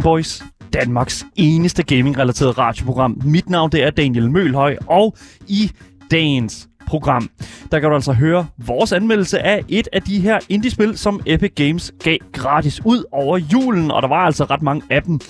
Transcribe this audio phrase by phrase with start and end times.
[0.00, 0.42] Gameboys,
[0.72, 3.20] Danmarks eneste gaming-relateret radioprogram.
[3.24, 5.16] Mit navn det er Daniel Mølhøj, og
[5.48, 5.70] i
[6.10, 7.30] dagens program,
[7.72, 11.52] der kan du altså høre vores anmeldelse af et af de her indie-spil, som Epic
[11.54, 15.20] Games gav gratis ud over julen, og der var altså ret mange af dem.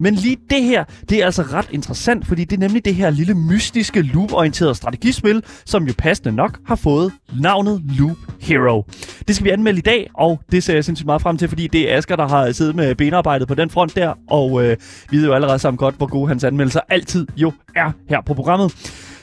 [0.00, 3.10] Men lige det her, det er altså ret interessant, fordi det er nemlig det her
[3.10, 8.84] lille mystiske loop-orienterede strategispil, som jo passende nok har fået navnet Loop Hero.
[9.28, 11.66] Det skal vi anmelde i dag, og det ser jeg sindssygt meget frem til, fordi
[11.66, 14.76] det er Asger, der har siddet med benarbejdet på den front der, og øh,
[15.10, 18.34] vi ved jo allerede sammen godt, hvor gode hans anmeldelser altid jo er her på
[18.34, 18.74] programmet.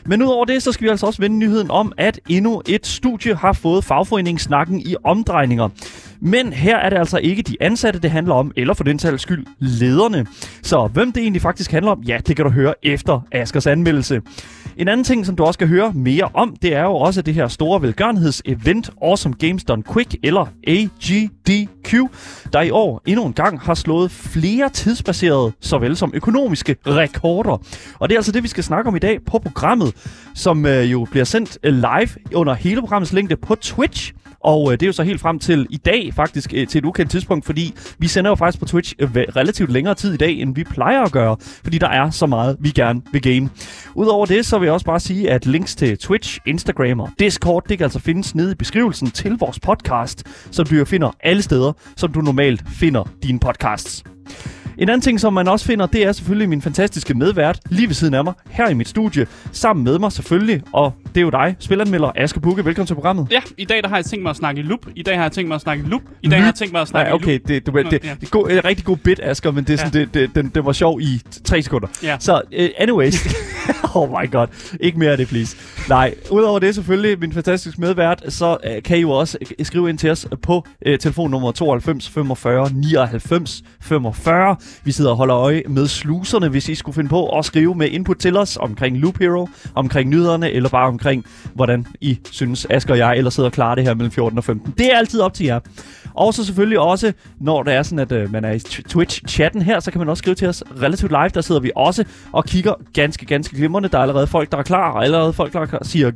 [0.06, 3.36] Men udover det, så skal vi altså også vende nyheden om, at endnu et studie
[3.36, 5.70] har fået fagforeningssnakken i omdrejninger.
[6.20, 9.22] Men her er det altså ikke de ansatte, det handler om, eller for den sags
[9.22, 10.26] skyld lederne.
[10.62, 14.22] Så hvem det egentlig faktisk handler om, ja, det kan du høre efter Askers anmeldelse.
[14.78, 17.34] En anden ting, som du også skal høre mere om, det er jo også det
[17.34, 21.94] her store velgørenhedsevent Awesome Games Done Quick, eller AGDQ,
[22.54, 27.58] der i år endnu en gang har slået flere tidsbaserede, såvel som økonomiske rekorder.
[28.00, 29.94] Og det er altså det, vi skal snakke om i dag på programmet,
[30.36, 34.14] som øh, jo bliver sendt øh, live under hele programmets længde på Twitch.
[34.40, 36.86] Og øh, det er jo så helt frem til i dag, faktisk øh, til et
[36.86, 40.42] ukendt tidspunkt, fordi vi sender jo faktisk på Twitch øh, relativt længere tid i dag,
[40.42, 43.50] end vi plejer at gøre, fordi der er så meget, vi gerne vil game.
[43.96, 47.64] Udover det, så vil jeg også bare sige, at links til Twitch, Instagram og Discord,
[47.70, 51.42] det kan altså findes nede i beskrivelsen til vores podcast, som du jo finder alle
[51.42, 54.04] steder, som du normalt finder dine podcasts.
[54.78, 57.96] En anden ting, som man også finder, det er selvfølgelig min fantastiske medvært lige ved
[57.96, 61.30] siden af mig, her i mit studie, sammen med mig selvfølgelig, og det er jo
[61.30, 62.66] dig, spilanmelder Aske Bukke.
[62.66, 63.28] Velkommen til programmet.
[63.32, 64.80] Ja, i dag der har jeg tænkt mig at snakke i loop.
[64.96, 66.02] I dag har jeg tænkt mig at snakke i loop.
[66.22, 67.48] I dag har jeg tænkt mig at snakke Nej, okay, i loop.
[67.48, 68.16] det, du, det, det, ja.
[68.22, 70.66] det er en rigtig god bit, Asger, men det, er sådan, det, det, den, den
[70.66, 71.88] var sjov i tre sekunder.
[72.04, 72.18] Ja.
[72.20, 73.28] Så, uh, anyways.
[73.96, 74.48] oh my god.
[74.80, 75.58] Ikke mere af det, please.
[75.90, 79.90] Nej, udover det selvfølgelig, min fantastiske medvært, så uh, kan I jo også uh, skrive
[79.90, 84.56] ind til os på uh, telefonnummer 92 45 99 45.
[84.84, 87.90] Vi sidder og holder øje med sluserne, hvis I skulle finde på at skrive med
[87.90, 92.94] input til os omkring Loop Hero, omkring nyhederne, eller bare omkring, hvordan I synes, Asger
[92.94, 94.74] og jeg ellers sidder og klarer det her mellem 14 og 15.
[94.78, 95.60] Det er altid op til jer.
[96.16, 99.80] Og så selvfølgelig også, når det er sådan, at øh, man er i Twitch-chatten her,
[99.80, 101.30] så kan man også skrive til os relativt live.
[101.30, 103.90] Der sidder vi også og kigger ganske, ganske glimrende.
[103.90, 106.12] Der er allerede folk, der er klar, og allerede folk, der er klar, siger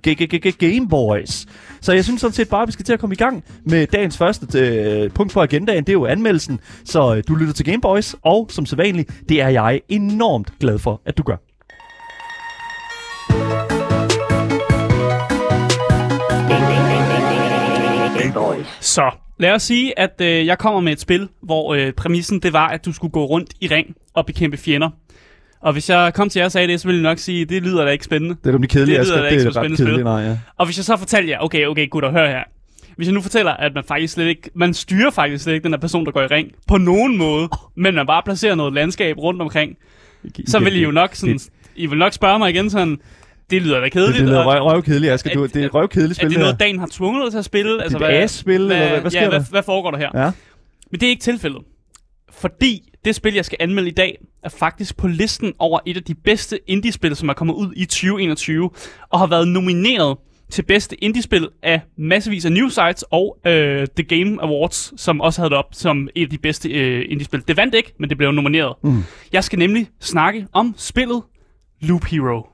[0.51, 1.45] Game Boys.
[1.81, 3.87] Så jeg synes sådan set bare, at vi skal til at komme i gang med
[3.87, 5.83] dagens første øh, punkt på agendaen.
[5.83, 6.59] Det er jo anmeldelsen.
[6.85, 10.79] Så øh, du lytter til Game Boys, og som sædvanligt, det er jeg enormt glad
[10.79, 11.35] for, at du gør.
[18.79, 22.53] Så lad os sige, at øh, jeg kommer med et spil, hvor øh, præmissen det
[22.53, 24.89] var, at du skulle gå rundt i ring og bekæmpe fjender.
[25.61, 27.63] Og hvis jeg kom til jer og sagde det, så ville jeg nok sige, det
[27.63, 28.35] lyder da ikke spændende.
[28.43, 29.23] Det er nemlig kedeligt, Det lyder Asger.
[29.23, 30.37] da ikke Det er ret spændende kedeligt, nej, ja.
[30.57, 32.43] Og hvis jeg så fortalte jer, okay, okay, gutter, hør her.
[32.95, 35.73] Hvis jeg nu fortæller, at man faktisk slet ikke, man styrer faktisk slet ikke den
[35.73, 39.17] her person, der går i ring, på nogen måde, men man bare placerer noget landskab
[39.17, 39.77] rundt omkring,
[40.47, 41.39] så vil I jo nok sådan,
[41.75, 42.97] I vil nok spørge mig igen sådan,
[43.49, 44.17] det lyder da Det, kedeligt.
[44.19, 45.33] det lyder og- røv, røvkedeligt, Asger.
[45.33, 47.45] Du, Er- det er røvkedeligt er spil, det noget, dagen har tvunget dig til at
[47.45, 47.83] spille?
[47.83, 49.31] Altså, Det er et ass-spil, eller hvad- hvad sker ja, der?
[49.31, 50.09] hvad, hvad foregår der her?
[50.15, 50.31] Ja.
[50.91, 51.61] Men det er ikke tilfældet.
[52.31, 56.03] Fordi det spil, jeg skal anmelde i dag, er faktisk på listen over et af
[56.03, 58.69] de bedste indie-spil, som er kommet ud i 2021,
[59.09, 60.17] og har været nomineret
[60.51, 65.41] til bedste indie-spil af massevis af news sites og øh, The Game Awards, som også
[65.41, 67.43] havde det op som et af de bedste øh, indie-spil.
[67.47, 68.73] Det vandt ikke, men det blev nomineret.
[68.83, 69.03] Mm.
[69.33, 71.21] Jeg skal nemlig snakke om spillet
[71.81, 72.47] Loop Hero.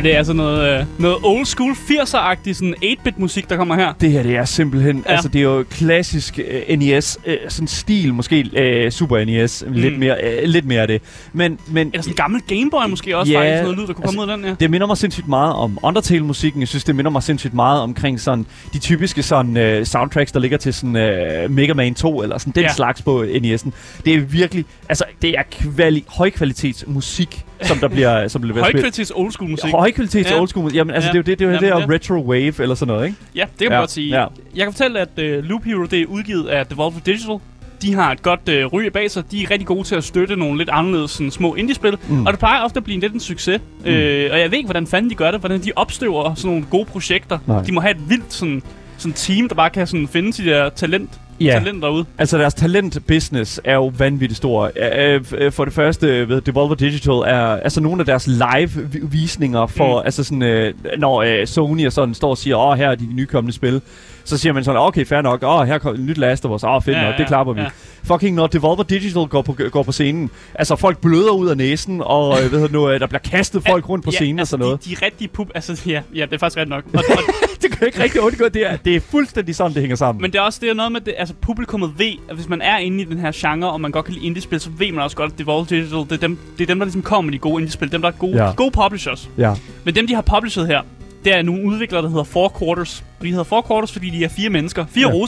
[0.00, 3.74] Ja, det er altså noget, øh, noget old school 80'er-agtig sådan 8-bit musik, der kommer
[3.74, 3.92] her.
[4.00, 5.12] Det her, det er simpelthen, ja.
[5.12, 9.72] Altså det er jo klassisk uh, NES, uh, sådan stil, måske uh, Super NES, mm.
[9.72, 11.02] lidt, mere, uh, lidt mere af det.
[11.32, 14.04] Men, men Eller sådan en gammel Gameboy måske også, Ja, faktisk noget lyd, der kunne
[14.04, 14.54] altså, komme ud af den, ja.
[14.60, 16.60] det minder mig sindssygt meget om Undertale-musikken.
[16.60, 20.40] Jeg synes, det minder mig sindssygt meget omkring sådan de typiske sådan uh, soundtracks, der
[20.40, 20.96] ligger til sådan
[21.44, 22.72] uh, Mega Man 2, eller sådan den Ja.
[22.72, 23.70] slags på NES'en.
[24.04, 28.72] Det er virkelig, altså det er kvali- højkvalitets musik, som der bliver, som bliver spillet.
[28.74, 29.70] Højkvalitets old school musik.
[29.70, 30.40] Højkvalitets Ja.
[30.40, 30.72] old school.
[30.74, 31.12] Jamen, altså, Ja.
[31.12, 33.06] det er jo det, det, er jo det Jamen, der retro wave, eller sådan noget,
[33.06, 33.18] ikke?
[33.34, 34.20] Ja, det kan man Ja, godt sige.
[34.20, 34.26] ja.
[34.54, 35.08] Jeg kan fortælle, at
[35.38, 37.36] uh, Loop Hero det er udgivet af Devolver Digital.
[37.82, 39.30] De har et godt uh, ry bag sig.
[39.30, 41.96] De er rigtig gode til at støtte nogle lidt anderledes sådan, små indie-spil.
[42.08, 42.14] Mm.
[42.16, 42.26] Mm.
[42.26, 43.60] Og det plejer ofte at blive lidt en succes.
[43.84, 43.90] Mm.
[43.90, 45.40] Øh, og jeg ved ikke, hvordan fanden de gør det.
[45.40, 47.38] Hvordan de opstøver sådan nogle gode projekter.
[47.46, 47.62] Nej.
[47.62, 48.62] De må have et vildt sådan,
[48.98, 51.52] sådan team, der bare kan sådan, finde sit der talent Ja.
[51.52, 52.04] talent derude.
[52.18, 54.70] Altså deres talentbusiness er jo vanvittigt stor.
[54.96, 60.00] Øh, øh, For det første, ved Devolver Digital er altså nogle af deres live-visninger for,
[60.00, 60.04] Mm.
[60.04, 63.06] altså sådan, øh, når øh, Sony og sådan står og siger, åh, her er de
[63.14, 63.80] nykommende spil.
[64.24, 66.82] Så siger man sådan, okay, fair nok, åh, her kommer nyt Last of Us, åh,
[66.82, 67.60] fedt Ja, ja, nok, ja, det klapper vi.
[67.60, 67.66] ja.
[67.66, 68.14] Ja.
[68.14, 72.00] Fucking når Devolver Digital går på, går på scenen, altså folk bløder ud af næsen,
[72.04, 74.84] og øh, ved du, nu, der bliver kastet folk rundt på scenen og sådan noget.
[74.84, 75.50] De, de rigtige pub...
[75.54, 76.84] Altså, ja, ja, det er faktisk ret nok.
[76.94, 77.18] Og, og,
[77.62, 80.22] det kan ikke rigtig undgå, det er, det er fuldstændig sådan, det hænger sammen.
[80.22, 82.62] men det er også det er noget med, det, altså publikummet ved, at hvis man
[82.62, 85.02] er inde i den her genre, og man godt kan lide indie-spil, så ved man
[85.04, 87.32] også godt, at Devolver Digital, det er dem, det er dem der ligesom kommer med
[87.32, 87.92] de gode indie-spil.
[87.92, 88.50] Dem, der er gode, Ja.
[88.50, 89.30] de gode publishers.
[89.38, 89.54] ja.
[89.84, 90.80] Men dem, de har published her,
[91.24, 93.04] det er nogle udviklere, der hedder Four Quarters.
[93.22, 94.86] De hedder Four Quarters, fordi de er fire mennesker.
[94.90, 95.14] Fire Ja.
[95.14, 95.20] ja.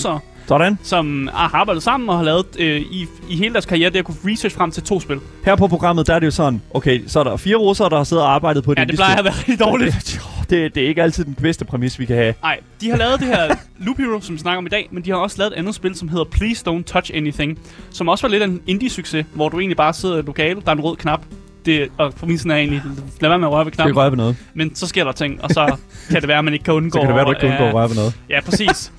[0.47, 0.79] Sådan.
[0.83, 4.05] som har arbejdet sammen og har lavet øh, i, i hele deres karriere, det at
[4.05, 5.21] kunne research frem til to spil.
[5.45, 7.97] Her på programmet, der er det jo sådan, okay, så er der fire russere, der
[7.97, 8.89] har siddet og arbejdet på Ja, det.
[8.89, 10.21] det plejer at være rigtig dårligt.
[10.51, 12.35] Det, det er ikke altid den bedste præmis, vi kan have.
[12.43, 15.05] Nej, de har lavet det her Loop Hero, som vi snakker om i dag, men
[15.05, 17.59] de har også lavet et andet spil, som hedder Please Don't Touch Anything,
[17.91, 20.69] som også var lidt en indie-succes, hvor du egentlig bare sidder i et lokale, der
[20.71, 21.21] er en rød knap,
[21.67, 22.83] det, og præmissen er egentlig,
[23.21, 24.37] lad være med at røre ved Skal knappen, vi røre ved noget?
[24.55, 25.77] men så sker der ting, og så
[26.11, 26.97] kan det være, at man ikke kan undgå.
[26.99, 28.15] Så kan det være, du ikke kan undgå at røre ved noget.
[28.31, 28.93] Ja, præcis.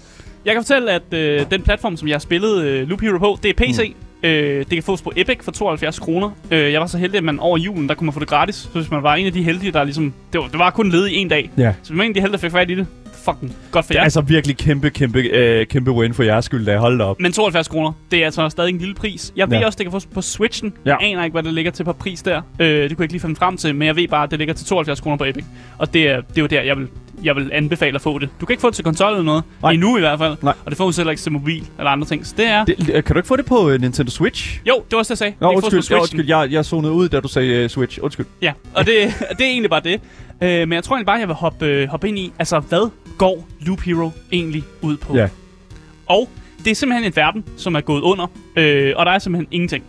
[0.46, 3.38] Jeg kan fortælle, at øh, den platform, som jeg har spillet øh, Loop Hero på,
[3.44, 3.94] det er PC.
[4.24, 4.28] Mm.
[4.30, 6.30] Øh, det kan fås på Epic for 72 kroner.
[6.52, 8.56] Øh, jeg var så heldig, at man over julen, der kunne man få det gratis.
[8.56, 10.14] Så hvis man var en af de heldige, der ligesom...
[10.34, 11.50] Det var, det var kun ledig i en dag.
[11.58, 11.74] Ja.
[11.84, 12.88] Så hvis man en af de heldige, der fik fat i det,
[13.26, 14.04] fucking godt for Det er jer.
[14.04, 17.20] altså virkelig kæmpe, kæmpe, øh, kæmpe win for jeres skyld, da hold op.
[17.20, 19.34] Men 72 kroner, det er altså stadig en lille pris.
[19.36, 19.66] Jeg ved Ja.
[19.66, 20.74] også, det kan fås på Switchen.
[20.86, 20.90] Ja.
[20.90, 22.42] Jeg aner ikke, hvad det ligger til på pris der.
[22.60, 24.40] Øh, det kunne jeg ikke lige finde frem til, men jeg ved bare, at det
[24.40, 25.44] ligger til 72 kroner på Epic.
[25.78, 26.88] Og det er, det er jo der, jeg vil,
[27.24, 28.30] jeg vil anbefale at få det.
[28.42, 29.44] Du kan ikke få det til konsol eller noget.
[29.62, 29.72] Nej.
[29.72, 30.38] Endnu i hvert fald.
[30.42, 30.54] Nej.
[30.66, 32.26] Og det får du heller ikke til mobil eller andre ting.
[32.28, 32.66] Så det er...
[32.66, 34.62] Det, øh, kan du ikke få det på øh, Nintendo Switch?
[34.68, 35.34] Jo, det var også det, jeg sagde.
[35.40, 36.00] Nå, undskyld, Switchen.
[36.00, 36.28] undskyld.
[36.28, 38.00] Jeg, jeg zonede ud, da du sagde uh, Switch.
[38.02, 38.26] Undskyld.
[38.42, 38.96] Ja, og det,
[39.38, 40.02] det er egentlig bare det.
[40.42, 42.90] Øh, men jeg tror egentlig bare, jeg vil hoppe, øh, hoppe ind i, altså hvad
[43.18, 45.16] går Loop Hero egentlig ud på?
[45.16, 45.28] Ja.
[46.06, 46.30] Og
[46.66, 49.84] det er simpelthen en verden, som er gået under, øh, og der er simpelthen ingenting.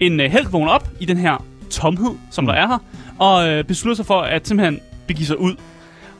[0.00, 2.48] En øh, held vågner op i den her tomhed, som Mm.
[2.48, 2.78] der er her,
[3.18, 5.54] og øh, beslutter sig for at simpelthen begive sig ud.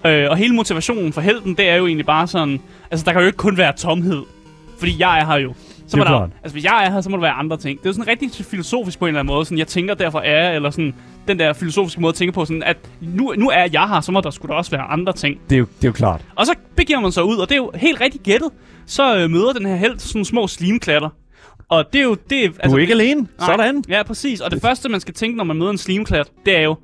[0.06, 2.60] Øh, og hele motivationen for helten, det er jo egentlig bare sådan,
[2.90, 4.22] altså der kan jo ikke kun være tomhed,
[4.78, 5.54] fordi jeg er her jo.
[5.86, 7.56] Så Det må er der, altså hvis jeg er her, så må der være andre
[7.56, 7.78] ting.
[7.78, 10.18] Det er jo sådan rigtig filosofisk på en eller anden måde, sådan jeg tænker, derfor
[10.20, 10.94] er jeg, eller sådan
[11.28, 14.12] den der filosofiske måde at tænke på, sådan at nu, nu er jeg her, så
[14.12, 15.40] må der skulle da også være andre ting.
[15.50, 16.20] Det er jo, det er jo klart.
[16.36, 18.48] Og så begiver man sig ud, og det er jo helt rigtig gættet.
[18.86, 21.08] Så øh, møder den her held sådan små slimklatter.
[21.68, 22.16] Og det er jo...
[22.30, 23.20] Det, er- Altså, du er ikke alene.
[23.20, 23.46] nej.
[23.46, 23.84] Sådan.
[23.88, 24.40] Ja, præcis.
[24.40, 26.76] Og det første, man skal tænke, når man møder en slimklat, det er jo,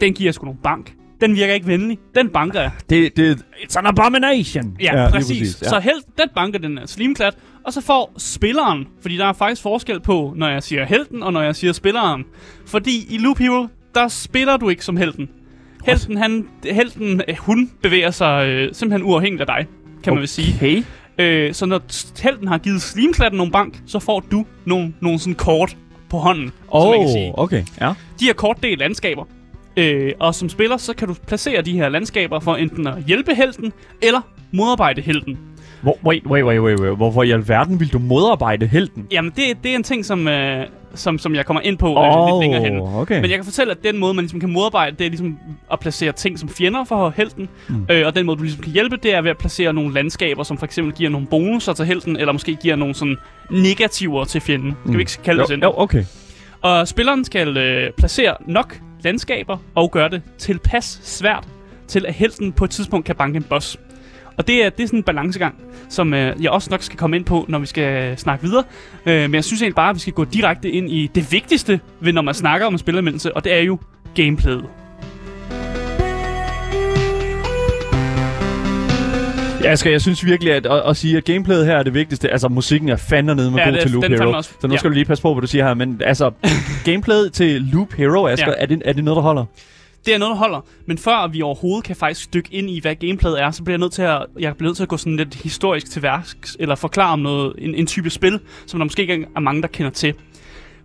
[0.00, 0.92] den giver sgu nogle bank.
[1.20, 1.98] Den virker ikke venlig.
[2.14, 2.70] Den banker jeg.
[2.90, 4.76] Det, det, it's an abomination.
[4.80, 5.38] Ja, ja præcis.
[5.38, 5.62] præcis.
[5.62, 5.68] Ja.
[5.68, 7.34] Så held, den banker den her slimklat,
[7.64, 11.32] og så får spilleren, fordi der er faktisk forskel på, når jeg siger helten, og
[11.32, 12.24] når jeg siger spilleren.
[12.66, 15.28] Fordi i Loop Hero, der spiller du ikke som helten.
[15.86, 19.66] Helten, han, helten, øh, hun bevæger sig øh, simpelthen uafhængigt af dig,
[20.02, 20.54] kan man vel sige.
[20.56, 20.82] Okay.
[21.18, 21.80] Øh, så når
[22.22, 25.76] helten har givet slimklatten nogle bank, så får du nogle, nogle sådan kort
[26.08, 26.82] på hånden, oh.
[26.82, 27.38] som man kan sige.
[27.38, 27.64] Okay.
[27.80, 27.92] Ja.
[28.20, 29.24] De her kort, det er landskaber.
[29.80, 33.34] Øh, og som spiller, så kan du placere de her landskaber for enten at hjælpe
[33.34, 33.72] helten,
[34.02, 34.20] eller
[34.52, 35.38] modarbejde helten.
[35.82, 36.96] Hvor, wait, wait, wait, wait, wait.
[36.96, 39.06] Hvorfor i alverden vil du modarbejde helten?
[39.12, 42.26] Jamen, det, det er en ting, som, øh, som, som jeg kommer ind på øh,
[42.26, 42.80] lidt længere hen.
[42.80, 43.20] okay.
[43.20, 45.38] Men jeg kan fortælle, at den måde, man ligesom kan modarbejde, det er ligesom
[45.72, 47.48] at placere ting som fjender for helten.
[47.68, 47.86] Mm.
[47.90, 50.42] Øh, og den måde, du ligesom kan hjælpe, det er ved at placere nogle landskaber,
[50.42, 53.16] som for eksempel giver nogle bonusser til helten, eller måske giver nogle sådan
[53.50, 54.76] negativer til fjenden.
[54.84, 55.62] Skal vi ikke kalde det jo, sådan?
[55.62, 56.04] jo, okay.
[56.62, 61.48] Og spilleren skal øh, placere nok landskaber og gøre det tilpas svært
[61.88, 63.78] til, at helten på et tidspunkt kan banke en boss.
[64.36, 65.54] Og det er, det er sådan en balancegang,
[65.88, 68.64] som øh, jeg også nok skal komme ind på, når vi skal snakke videre.
[69.06, 71.80] Øh, men jeg synes egentlig bare, at vi skal gå direkte ind i det vigtigste,
[72.00, 73.78] ved når man snakker om en spilleranmeldelse, og det er jo
[74.14, 74.64] gameplayet.
[79.62, 82.28] Ja, Asger, jeg synes virkelig, at, at, at sige, at gameplayet her er det vigtigste.
[82.30, 84.42] Altså, musikken er fandme nede med Ja, god det- til Loop er Hero.
[84.42, 84.78] Så nu ja.
[84.78, 85.74] skal du lige passe på, hvad du siger her.
[85.74, 86.30] Men altså,
[86.84, 88.52] gameplayet til Loop Hero, Asger, Ja.
[88.62, 89.44] er, det, er det noget, der holder?
[90.06, 90.60] Det er noget, der holder.
[90.86, 93.80] Men før vi overhovedet kan faktisk dykke ind i, hvad gameplayet er, så bliver jeg
[93.80, 96.74] nødt til at, jeg bliver nødt til at gå sådan lidt historisk til værks, eller
[96.74, 99.90] forklare om noget, en, en type spil, som der måske ikke er mange, der kender
[99.90, 100.14] til.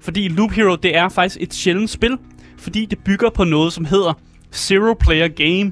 [0.01, 2.17] Fordi Loop Hero, det er faktisk et sjældent spil,
[2.58, 4.13] fordi det bygger på noget, som hedder
[4.53, 5.72] Zero Player Game.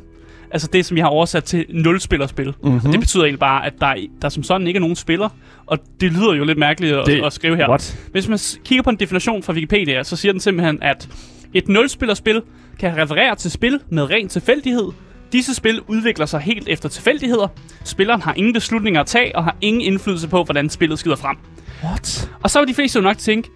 [0.54, 2.46] Altså det, som jeg har oversat til nulspillerspil.
[2.64, 2.72] Mhm.
[2.74, 2.92] Mm-hmm.
[2.92, 5.30] Det betyder egentlig bare, at der, der som sådan ikke er nogen spiller.
[5.66, 7.70] Og det lyder jo lidt mærkeligt at, Det- at skrive her.
[7.70, 7.98] What?
[8.12, 11.10] Hvis man kigger på en definition fra Wikipedia, så siger den simpelthen, at
[11.54, 12.42] et nulspillerspil
[12.80, 14.90] kan referere til spil med ren tilfældighed.
[15.32, 17.48] Disse spil udvikler sig helt efter tilfældigheder.
[17.84, 21.38] Spilleren har ingen beslutninger at tage og har ingen indflydelse på, hvordan spillet skider frem.
[21.84, 22.30] What?
[22.44, 23.50] Og så vil de fleste jo nok tænke,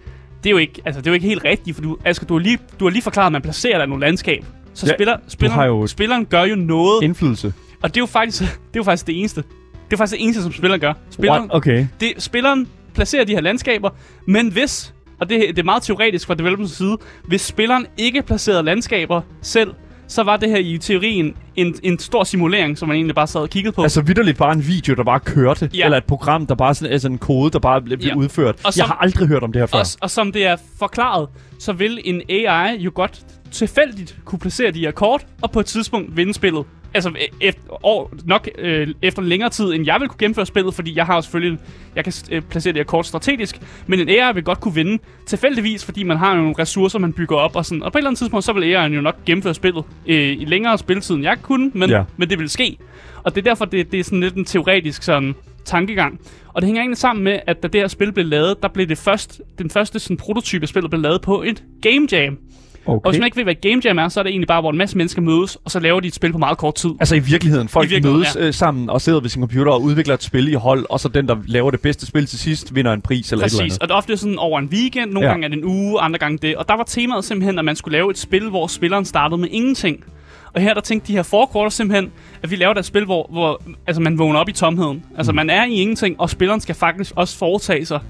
[0.44, 2.34] det er jo ikke, altså, det er jo ikke helt rigtigt, for du, Asger, du,
[2.34, 4.44] har lige, du har lige forklaret, at man placerer dig i nogle landskab.
[4.74, 7.52] Så Ja, spiller, spilleren, jo- spilleren gør jo noget, Indflydelse.
[7.82, 9.42] og det er jo faktisk det, er jo faktisk det eneste.
[9.90, 10.92] Det er faktisk det eneste, som spilleren gør.
[11.10, 11.54] Spilleren, What?
[11.56, 11.86] Okay.
[12.00, 13.90] det, spilleren placere de her landskaber,
[14.26, 18.62] men hvis, og det, det er meget teoretisk fra developers side, hvis spilleren ikke placerede
[18.62, 19.70] landskaber selv,
[20.08, 23.40] så var det her i teorien en, en stor simulering, som man egentlig bare sad
[23.40, 23.82] og kiggede på.
[23.82, 25.84] Altså vidderligt bare en video, der bare kørte, Ja.
[25.84, 28.14] eller et program, der bare sådan, altså en kode, der bare blev Ja.
[28.16, 28.54] udført.
[28.54, 29.78] Og Jeg som- har aldrig hørt om det her før.
[29.78, 33.20] Og, og som det er forklaret, så vil en AI jo godt
[33.52, 36.64] tilfældigt kunne placere de her kort, og på et tidspunkt vinde spillet.
[36.94, 40.74] Altså efter, år, nok øh, efter en længere tid, end jeg vil kunne gennemføre spillet,
[40.74, 41.58] fordi jeg har selvfølgelig,
[41.96, 45.02] jeg kan øh, placere de her kort strategisk, men en AI vil godt kunne vinde
[45.26, 47.82] tilfældigvis, fordi man har nogle ressourcer, man bygger op og sådan.
[47.82, 50.44] Og på et eller andet tidspunkt, så vil AI'en jo nok gennemføre spillet øh, i
[50.44, 52.04] længere spilletid, end jeg kunne, men, ja.
[52.16, 52.78] men det vil ske.
[53.22, 56.20] Og det er derfor, det, det er sådan lidt en teoretisk sådan tankegang.
[56.48, 58.86] Og det hænger egentlig sammen med, at da det her spil blev lavet, der blev
[58.86, 62.38] det først, den første sådan, prototype af spillet blev lavet på et game jam.
[62.88, 63.04] Okay.
[63.06, 64.70] Og hvis man ikke ved, hvad game jam er, så er det egentlig bare, hvor
[64.70, 66.90] en masse mennesker mødes, og så laver de et spil på meget kort tid.
[67.00, 69.82] Altså i virkeligheden, folk I virkeligheden, mødes øh, sammen og sidder ved sin computer og
[69.82, 72.74] udvikler et spil i hold, og så den, der laver det bedste spil til sidst,
[72.74, 73.82] vinder en pris eller et eller Præcis, andet.
[73.82, 75.26] og det er ofte sådan over en weekend, nogle Ja.
[75.26, 75.32] ja.
[75.32, 76.56] gange er det en uge, andre gange det.
[76.56, 79.48] Og der var temaet simpelthen, at man skulle lave et spil, hvor spilleren startede med
[79.52, 80.04] ingenting.
[80.54, 82.10] Og her der tænkte de her forkorter simpelthen,
[82.42, 85.02] at vi laver et spil, hvor, hvor altså, man vågner op i tomheden.
[85.16, 85.36] Altså Mm.
[85.36, 88.00] man er i ingenting, og spilleren skal faktisk også foretage sig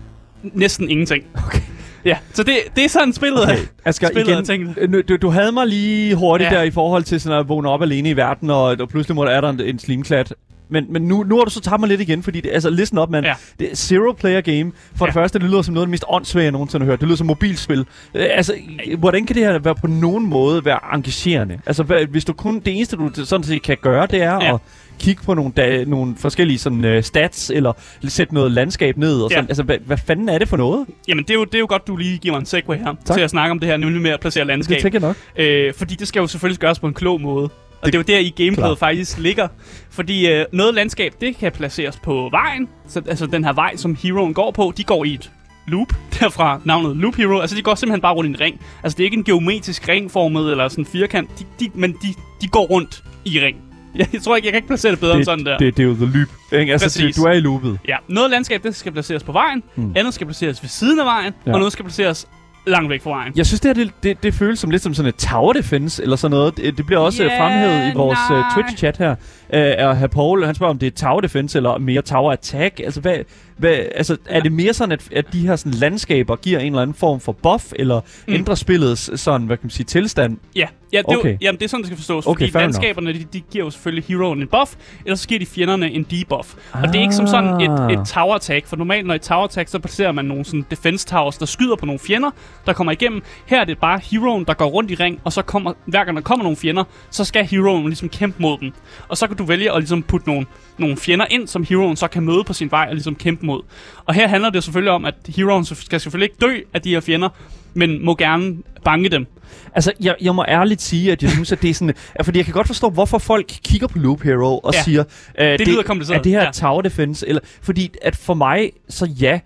[0.42, 1.24] næsten ingenting.
[1.46, 1.60] Okay.
[2.08, 3.58] Ja, så det, det er sådan spillet Okay.
[3.84, 6.50] Asger, spillet igen, øh, du, du havde mig lige hurtigt.
[6.50, 6.56] Ja.
[6.56, 9.24] der i forhold til sådan at vågne op alene i verden, og, og pludselig må
[9.24, 10.32] der er der en, en slimklat.
[10.70, 12.98] Men, men nu, nu har du så taget mig lidt igen, fordi det, altså, listen
[12.98, 13.26] op, mand.
[13.26, 13.30] Ja.
[13.30, 13.36] Ja.
[13.64, 14.72] Det er zero player game.
[14.96, 15.10] For ja.
[15.10, 15.20] det Ja.
[15.20, 17.00] første, det lyder som noget af det mest åndssvage, jeg nogensinde har hørt.
[17.00, 17.78] Det lyder som mobilspil.
[18.14, 18.54] Øh, altså,
[18.98, 21.58] hvordan kan det her være på nogen måde være engagerende?
[21.66, 24.44] Altså, hvad, hvis du kun, det eneste, du sådan set kan gøre, det er ja.
[24.44, 24.54] Ja.
[24.54, 24.60] at
[24.98, 27.72] kigge på nogle, da, nogle forskellige sådan, uh, stats, eller
[28.08, 29.20] sætte noget landskab ned.
[29.20, 29.36] Og Ja.
[29.36, 29.48] sådan.
[29.50, 30.86] Altså, hvad, hvad fanden er det for noget?
[31.08, 32.94] Jamen, det er, jo, det er jo godt, du lige giver mig en segue her,
[33.06, 33.14] Tak.
[33.16, 34.80] til at snakke om det her, nemlig med at placere Det landskab.
[34.82, 35.16] tænker jeg nok.
[35.36, 37.48] Øh, fordi det skal jo selvfølgelig gøres på en klog måde.
[37.82, 38.78] Og det, det er jo der i gameplayet Klart.
[38.78, 39.48] faktisk ligger.
[39.90, 42.68] Fordi øh, noget landskab, det kan placeres på vejen.
[42.88, 45.30] Så, altså den her vej, som heroen går på, de går i et
[45.68, 45.88] loop.
[46.20, 47.38] Derfra navnet Loop Hero.
[47.38, 48.60] Altså de går simpelthen bare rundt i en ring.
[48.82, 51.30] Altså det er ikke en geometrisk ringformet eller sådan en firkant.
[51.38, 52.06] De, de, men de,
[52.42, 53.56] de går rundt i ring.
[53.94, 55.58] Jeg, jeg tror ikke, jeg kan ikke placere det bedre end sådan der.
[55.58, 56.28] Det, det er jo the loop.
[56.60, 56.72] Ikke?
[56.72, 57.14] Altså, Præcis.
[57.14, 57.78] det, du er i loopet.
[57.88, 59.62] Ja, noget landskab, det skal placeres på vejen.
[59.76, 59.92] Mm.
[59.96, 61.32] Andet skal placeres ved siden af vejen.
[61.46, 61.52] Ja.
[61.52, 62.28] Og noget skal placeres
[62.68, 63.32] langt væk fra vejen.
[63.36, 66.02] Jeg synes, det, her, det, det, det føles som lidt som sådan et tower defense,
[66.02, 66.56] eller sådan noget.
[66.56, 68.48] Det, det bliver også yeah, fremhævet i vores uh, nej.
[68.50, 69.14] Twitch-chat her.
[69.54, 72.80] Uh, og herr Paul, han spørger, om det er tower defense, eller mere tower attack.
[72.80, 73.18] Altså, hvad,
[73.56, 76.82] hvad, altså er det mere sådan, at, at de her sådan, landskaber giver en eller
[76.82, 78.34] anden form for buff, eller mm.
[78.34, 80.36] Ændrer spillets sådan, hvad kan man sige, tilstand?
[80.56, 81.32] Ja, ja det, okay.
[81.32, 82.26] Jo, jamen, det er sådan, det skal forstås.
[82.26, 84.74] Okay, fordi landskaberne, de, de giver jo selvfølgelig heroen en buff,
[85.04, 86.54] eller så giver de fjenderne en debuff.
[86.72, 87.92] Og det er ikke som sådan Ah.
[87.92, 90.66] et, et tower attack, for normalt når i tower attack, så placerer man nogle sådan
[90.70, 92.30] defense towers, der skyder på nogle fjender,
[92.66, 93.22] der kommer igennem.
[93.46, 96.16] Her er det bare heroen, der går rundt i ring, og så kommer, hver gang
[96.16, 98.72] der kommer nogle fjender, så skal heroen ligesom kæmpe mod dem.
[99.08, 100.46] Og så kan du vælge at ligesom putte nogle,
[100.78, 103.60] nogle fjender ind, som heroen så kan møde på sin vej og ligesom kæmpe mod.
[104.04, 107.00] Og her handler det selvfølgelig om, at heroen skal selvfølgelig ikke dø af de her
[107.00, 107.28] fjender,
[107.74, 109.26] men må gerne banke dem.
[109.74, 111.94] Altså, jeg, jeg må ærligt sige, at jeg synes, at det er sådan...
[112.14, 114.82] at- Fordi jeg kan godt forstå, hvorfor folk kigger på Loop Hero og Ja.
[114.82, 115.04] siger...
[115.40, 116.18] Uh, lyder kompliceret.
[116.18, 116.50] Er det her Ja.
[116.50, 117.28] tower defense?
[117.28, 119.40] Eller, fordi at for mig, så ja,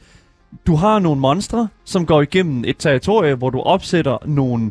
[0.66, 4.64] du har nogle monstre, som går igennem et territorie, hvor du opsætter nogle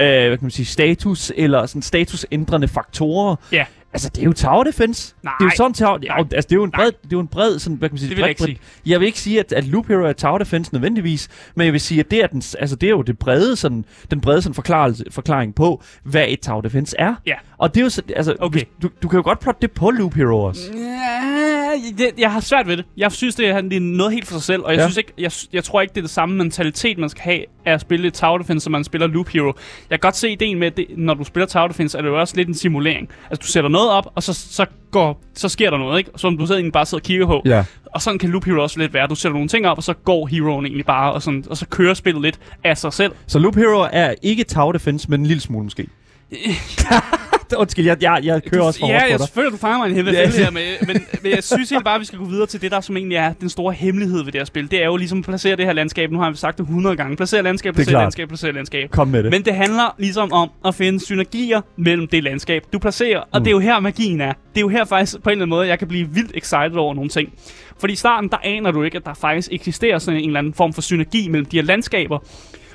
[0.00, 3.36] øh, hvad kan man sige, status eller sådan statusændrende faktorer.
[3.52, 3.64] Ja.
[3.92, 5.14] Altså, det er jo tower defense.
[5.22, 5.32] Nej.
[5.38, 5.98] Det er jo sådan tower...
[5.98, 6.18] Nej.
[6.18, 6.84] altså, det er jo en Nej.
[6.84, 8.48] bred, det er jo en bred sådan, hvad kan man sige, Det vil jeg bredt-
[8.48, 11.64] ikke bredt- Jeg vil ikke sige, at, at Loop Hero er tower defense nødvendigvis, men
[11.64, 14.20] jeg vil sige, at det er, den, altså, det er jo det brede, sådan, den
[14.20, 17.14] brede sådan, forklarelse, forklaring på, hvad et tower defense er.
[17.26, 17.34] Ja.
[17.58, 18.58] Og det er jo så, altså, Okay.
[18.58, 20.60] hvis- du, du kan jo godt plotte det på Loop Hero også.
[20.74, 21.57] Ja,
[21.98, 22.84] det, jeg har svært ved det.
[22.96, 24.84] Jeg synes, det er, det er noget helt for sig selv, og jeg, ja.
[24.84, 27.72] synes ikke, jeg, jeg tror ikke, det er det samme mentalitet, man skal have af
[27.72, 29.46] at spille et Tower Defense, som man spiller Loop Hero.
[29.90, 32.08] Jeg kan godt se ideen med, at det, når du spiller Tower Defense, er det
[32.08, 33.08] jo også lidt en simulering.
[33.30, 36.10] Altså, du sætter noget op, og så, så, går, så sker der noget, ikke?
[36.16, 37.42] Som du sidder egentlig bare sidder og kigger på.
[37.44, 37.64] Ja.
[37.94, 39.06] Og sådan kan Loop Hero også lidt være.
[39.06, 41.66] Du sætter nogle ting op, og så går heroen egentlig bare, og, sådan, og så
[41.66, 43.12] kører spillet lidt af sig selv.
[43.26, 45.86] Så Loop Hero er ikke tower defense, men en lille smule måske.
[47.62, 49.96] Undskyld, jeg, jeg, jeg kører også for Ja, jeg selvfølgelig, du fanger mig i en
[49.96, 50.30] helvede Ja.
[50.30, 52.70] her, men, men, men jeg synes helt bare, at vi skal gå videre til det,
[52.70, 54.70] der som egentlig er den store hemmelighed ved det her spil.
[54.70, 56.10] Det er jo ligesom at placere det her landskab.
[56.10, 57.16] Nu har vi sagt det 100 gange.
[57.16, 58.90] Placere landskab, er placere landskab, placere landskab.
[58.90, 59.30] Kom med det.
[59.30, 63.18] Men det handler ligesom om at finde synergier mellem det landskab, du placerer.
[63.20, 63.44] Og Mm.
[63.44, 64.32] det er jo her, magien er.
[64.32, 66.76] Det er jo her faktisk på en eller anden måde, jeg kan blive vildt excited
[66.76, 67.32] over nogle ting.
[67.80, 70.54] Fordi i starten, der aner du ikke, at der faktisk eksisterer sådan en eller anden
[70.54, 72.18] form for synergi mellem de her landskaber.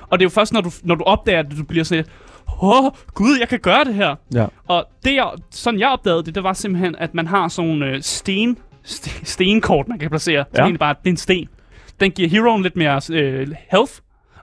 [0.09, 2.09] Og det er jo først, når du, når du opdager det, du bliver sådan lidt,
[2.61, 4.15] åh, gud, jeg kan gøre det her.
[4.33, 4.45] Ja.
[4.67, 7.85] Og det, jeg, sådan jeg opdagede det, det var simpelthen, at man har sådan nogle
[7.85, 10.43] øh, sten, st- stenkort, man kan placere.
[10.43, 10.57] Så Ja.
[10.57, 10.63] ja.
[10.63, 11.47] egentlig bare, det er en sten.
[11.99, 13.91] Den giver heroen lidt mere øh, health,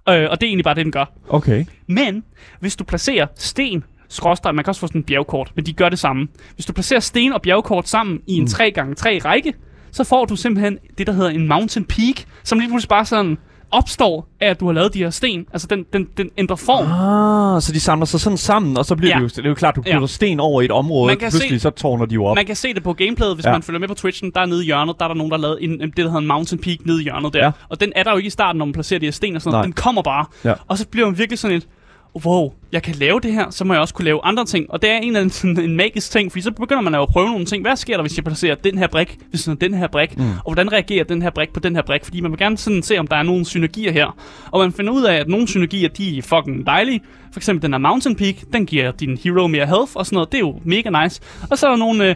[0.08, 1.04] øh, og det er egentlig bare det, den gør.
[1.28, 1.64] Okay.
[1.86, 2.24] Men
[2.60, 5.88] hvis du placerer sten, skråstreg, man kan også få sådan en bjergkort, men de gør
[5.88, 6.28] det samme.
[6.54, 8.46] Hvis du placerer sten og bjergkort sammen i en Mm.
[8.52, 9.54] 3x3 række,
[9.92, 13.38] så får du simpelthen det, der hedder en mountain peak, som lige pludselig bare sådan
[13.70, 15.46] opstår af, at du har lavet de her sten.
[15.52, 16.86] Altså, den, den, den ændrer form.
[17.56, 19.14] Ah, så de samler sig sådan sammen, og så bliver Ja.
[19.16, 19.92] det jo, det er jo klart, du Ja.
[19.92, 22.34] putter sten over i et område, og pludselig se- så tårner de jo op.
[22.36, 23.50] Man kan se det på gameplayet, hvis Ja.
[23.50, 23.54] ja.
[23.54, 24.30] man følger med på Twitchen.
[24.34, 26.18] Der nede i hjørnet, der er der nogen, der har lavet en, det, der hedder
[26.18, 27.38] en mountain peak nede i hjørnet der.
[27.38, 27.44] Ja.
[27.44, 27.50] Ja.
[27.68, 29.42] Og den er der jo ikke i starten, når man placerer de her sten og
[29.42, 29.60] sådan noget.
[29.62, 29.64] Nej.
[29.64, 30.24] Den kommer bare.
[30.44, 30.54] Ja.
[30.68, 31.66] Og så bliver man virkelig sådan et,
[32.26, 34.70] wow, jeg kan lave det her, så må jeg også kunne lave andre ting.
[34.70, 37.26] Og det er en af sådan en magisk ting, fordi så begynder man at prøve
[37.26, 37.62] nogle ting.
[37.62, 40.18] Hvad sker der, hvis jeg placerer den her brik, hvis sådan den her brik?
[40.18, 40.24] Mm.
[40.44, 42.04] Og hvordan reagerer den her brik på den her brik?
[42.04, 44.16] Fordi man vil gerne sådan se, om der er nogle synergier her.
[44.50, 47.00] Og man finder ud af, at nogle synergier, de er fucking dejlige.
[47.32, 50.32] For eksempel den her Mountain Peak, den giver din hero mere health og sådan noget.
[50.32, 51.20] Det er jo mega nice.
[51.50, 52.14] Og så er der nogle øh,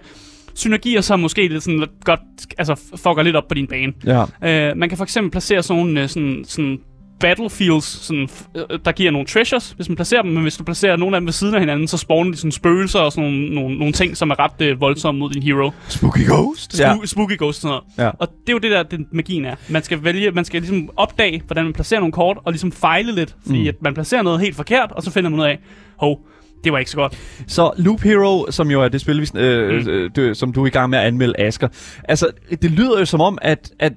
[0.55, 2.21] synergier, som måske lidt sådan lidt godt,
[2.59, 3.93] altså fucker lidt op på din bane.
[4.07, 4.71] Ja.
[4.71, 6.79] Øh, man kan for eksempel placere sådan nogle øh, sådan, sådan
[7.21, 10.97] battlefields, sådan, øh, der giver nogle treasures, hvis man placerer dem, men hvis du placerer
[10.97, 13.55] nogle af dem ved siden af hinanden, så spawner de sådan spøgelser og sådan nogle,
[13.55, 15.71] nogle, nogle ting, som er ret øh, voldsomme mod din hero.
[15.89, 16.75] Spooky Ghost.
[16.75, 17.07] Spoo- ja.
[17.07, 18.09] Spooky ghost og sådan noget.
[18.09, 18.17] Ja.
[18.19, 19.55] Og det er jo det der, den magien er.
[19.69, 23.15] Man skal vælge, man skal ligesom opdage, hvordan man placerer nogle kort, og ligesom fejle
[23.15, 23.69] lidt, fordi Mm.
[23.69, 25.59] at man placerer noget helt forkert, og så finder man ud af,
[25.97, 26.21] hov,
[26.65, 27.19] det var ikke så godt.
[27.47, 30.11] Så Loop Hero, som jo er det spil, vi, øh, Mm.
[30.19, 31.69] øh, som du er i gang med at anmelde, Asker.
[32.09, 32.27] Altså,
[32.63, 33.93] det lyder jo som om, at, at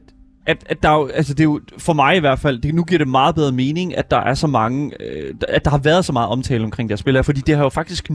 [0.47, 2.75] at, at der er jo, altså det er jo, for mig i hvert fald, det,
[2.75, 5.77] nu giver det meget bedre mening, at der er så mange, øh, at der har
[5.77, 8.09] været så meget omtale omkring det her spil her, fordi det har jo faktisk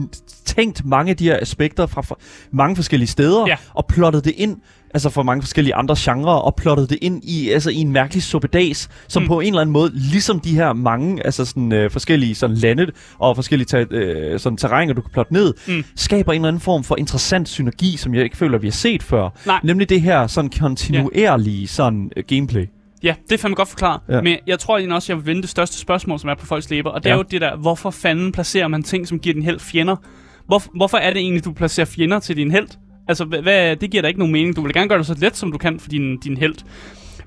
[0.45, 2.15] tænkt mange af de her aspekter fra, fra
[2.51, 3.55] mange forskellige steder, Ja.
[3.73, 4.57] og plottet det ind,
[4.93, 8.23] altså fra mange forskellige andre genrer, og plottet det ind i, altså i en mærkelig
[8.23, 9.27] suppedas, som mm.
[9.27, 12.87] På en eller anden måde, ligesom de her mange, altså sådan øh, forskellige sådan lande,
[13.19, 15.83] og forskellige ta- øh, sådan terrænger, du kan plotte ned, Mm.
[15.95, 19.03] skaber en eller anden form for interessant synergi, som jeg ikke føler, vi har set
[19.03, 19.29] før.
[19.45, 19.59] Nej.
[19.63, 22.65] Nemlig det her sådan kontinuerlige sådan øh, gameplay.
[23.03, 24.01] Ja, det er fandme godt forklaret.
[24.09, 24.21] Ja.
[24.21, 26.69] Men jeg tror egentlig også, jeg vil vende det største spørgsmål, som er på folks
[26.69, 26.89] læber.
[26.89, 27.13] Og det Ja.
[27.13, 29.95] er jo det der, hvorfor fanden placerer man ting, som giver din held fjender?
[30.47, 32.67] Hvor, hvorfor er det egentlig, du placerer fjender til din held?
[33.07, 34.55] Altså, hvad, det giver da ikke nogen mening.
[34.55, 36.55] Du vil gerne gøre det så let, som du kan for din, din held.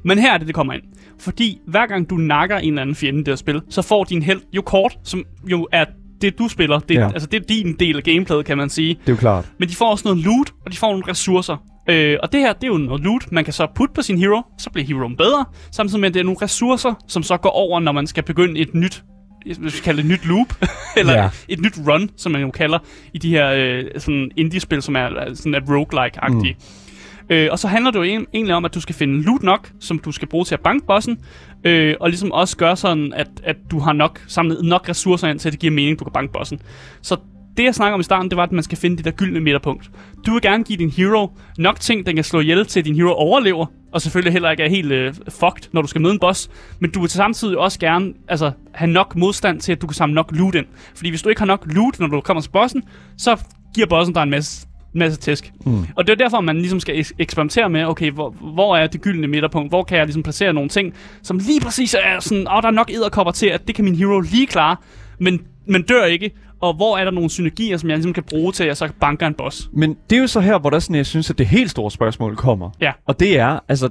[0.02, 0.82] Men her er det, det kommer ind.
[1.20, 4.04] Fordi hver gang du nakker en eller anden fjende i det her spil, så får
[4.04, 5.84] din held jo kort, som jo er
[6.20, 6.78] det, du spiller.
[6.78, 7.08] Det, ja.
[7.12, 8.94] Altså, det er din del af gameplayet, kan man sige.
[8.94, 9.52] Det er jo klart.
[9.58, 11.56] Men de får også noget loot, og de får nogle ressourcer.
[11.90, 14.18] Øh, og det her, det er jo noget loot, man kan så putte på sin
[14.18, 17.50] hero, så bliver heroen bedre, samtidig med, at det er nogle ressourcer, som så går
[17.50, 19.04] over, når man skal begynde et nyt,
[19.46, 20.54] jeg vil kalde det et nyt loop,
[20.98, 21.28] eller Ja.
[21.48, 22.78] et nyt run, som man jo kalder
[23.14, 26.56] i de her øh, sådan indie-spil, som er er sådan er roguelike-agtige.
[26.58, 27.34] Mm.
[27.34, 29.70] Øh, og så handler det jo en- egentlig om, at du skal finde loot nok,
[29.80, 31.18] som du skal bruge til at banke bossen,
[31.64, 35.38] øh, og ligesom også gøre sådan, at, at du har nok samlet nok ressourcer ind
[35.38, 36.60] til, at det giver mening, du kan banke bossen.
[37.02, 37.16] Så
[37.56, 39.40] det, jeg snakker om i starten, det var, at man skal finde det der gyldne
[39.40, 39.90] midterpunkt.
[40.26, 43.12] Du vil gerne give din hero nok ting, den kan slå ihjel til, din hero
[43.12, 46.50] overlever, og selvfølgelig heller ikke er helt øh, fucked, når du skal møde en boss.
[46.80, 50.14] Men du vil samtidig også gerne altså, have nok modstand til, at du kan samle
[50.14, 50.66] nok loot ind.
[50.94, 52.82] Fordi hvis du ikke har nok loot, når du kommer til bossen,
[53.18, 53.36] så
[53.74, 55.52] giver bossen dig en masse, masse tæsk.
[55.66, 55.86] Mm.
[55.96, 59.00] Og det er derfor, man ligesom skal eks- eksperimentere med, okay, hvor, hvor er det
[59.00, 59.70] gyldne midterpunkt?
[59.70, 62.70] Hvor kan jeg ligesom placere nogle ting, som lige præcis er sådan, åh, der er
[62.70, 64.76] nok edderkopper til, at det kan min hero lige klare,
[65.20, 66.30] men, men dør ikke.
[66.60, 68.88] Og hvor er der nogle synergier, som jeg ligesom kan bruge til, at jeg så
[69.00, 69.70] banker en boss?
[69.72, 71.90] Men det er jo så her, hvor der sådan, jeg synes, at det helt store
[71.90, 72.70] spørgsmål kommer.
[72.80, 72.92] Ja.
[73.06, 73.88] Og det er, altså,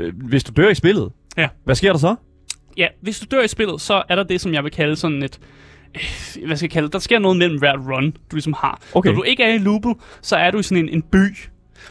[0.00, 1.48] øh, hvis du dør i spillet, Ja.
[1.64, 2.14] hvad sker der så?
[2.76, 5.22] Ja, hvis du dør i spillet, så er der det, som jeg vil kalde sådan
[5.22, 5.38] et...
[5.94, 6.92] øh, Hvad skal jeg kalde det?
[6.92, 8.80] Der sker noget mellem hvert run, du ligesom har.
[8.94, 9.08] Okay.
[9.10, 11.36] Når du ikke er i loopet, så er du i sådan en, en by.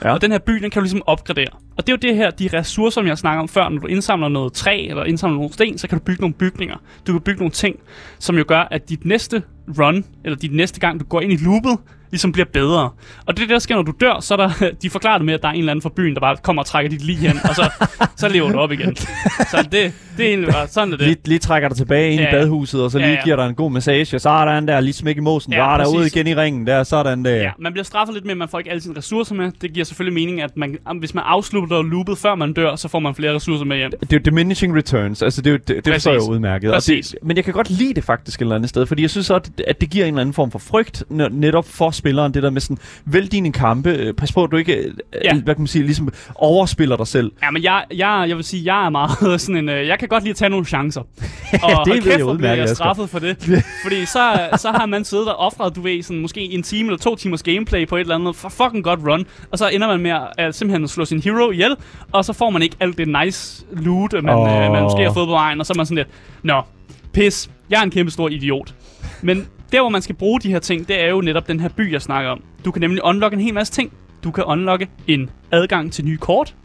[0.03, 0.13] Ja.
[0.13, 1.47] Og den her by, den kan du ligesom opgradere.
[1.77, 3.87] Og det er jo det her, de ressourcer, som jeg snakker om før, når du
[3.87, 6.75] indsamler noget træ, eller indsamler nogle sten, så kan du bygge nogle bygninger.
[7.07, 7.75] Du kan bygge nogle ting,
[8.19, 9.43] som jo gør, at dit næste
[9.79, 11.77] run, eller dit næste gang, du går ind i loopet,
[12.11, 12.89] ligesom bliver bedre.
[13.25, 15.33] Og det er der sker, når du dør, så er der, de forklarer det med,
[15.33, 17.17] at der er en eller anden fra byen, der bare kommer og trækker dit lige
[17.17, 17.71] hen, og så,
[18.17, 18.95] så lever du op igen.
[18.95, 21.07] Så det, det er egentlig bare sådan, er det.
[21.07, 22.37] Lige, lige trækker dig tilbage ind Ja, i ja.
[22.39, 23.23] badhuset, og så Ja, lige ja.
[23.23, 24.19] giver dig en god massage.
[24.19, 25.53] Sådan der, lige smæk i mosen.
[25.53, 26.67] Ja, Ja, der ude igen i ringen.
[26.67, 27.35] Der, sådan der.
[27.35, 29.51] Ja, man bliver straffet lidt med, at man får ikke alle sine ressourcer med.
[29.61, 32.99] Det giver selvfølgelig mening, at man, hvis man afslutter loopet, før man dør, så får
[32.99, 33.91] man flere ressourcer med hjem.
[34.01, 36.27] Det er jo diminishing returns, altså det, er det, det forstår jeg Præcis.
[36.29, 36.69] jo udmærket.
[36.69, 37.07] Og Præcis.
[37.07, 39.29] det, men jeg kan godt lide det faktisk et eller andet sted, fordi jeg synes
[39.29, 42.49] også, at- det giver en eller anden form for frygt, netop for spilleren, det der
[42.49, 44.71] med sådan, vælg dine kampe, øh, pas på, at du ikke,
[45.13, 45.19] ja.
[45.23, 45.33] Ja.
[45.33, 47.31] hvad kan man sige, ligesom overspiller dig selv.
[47.43, 49.69] Ja, men jeg, jeg, jeg vil sige, jeg er meget sådan en...
[49.69, 51.01] Øh, jeg kan godt lide at tage nogle chancer.
[51.63, 53.37] Og det jeg kæft, hvor bliver jeg straffet for det.
[53.83, 56.97] Fordi så, så har man siddet og offret, du ved, sådan måske en time eller
[56.97, 59.25] to timers gameplay på et eller andet for fucking godt run.
[59.51, 61.75] Og så ender man med at, at simpelthen slå sin hero ihjel.
[62.11, 64.65] Og så får man ikke alt det nice loot, man, oh.
[64.65, 65.59] øh, man måske har fået på vejen.
[65.59, 66.07] Og så er man sådan lidt,
[66.43, 66.61] nå,
[67.13, 68.73] pis, jeg er en kæmpe stor idiot.
[69.21, 71.69] Men der, hvor man skal bruge de her ting, det er jo netop den her
[71.69, 72.43] by, jeg snakker om.
[72.65, 73.91] Du kan nemlig unlocke en hel masse ting.
[74.23, 76.55] Du kan unlocke en adgang til nye kort,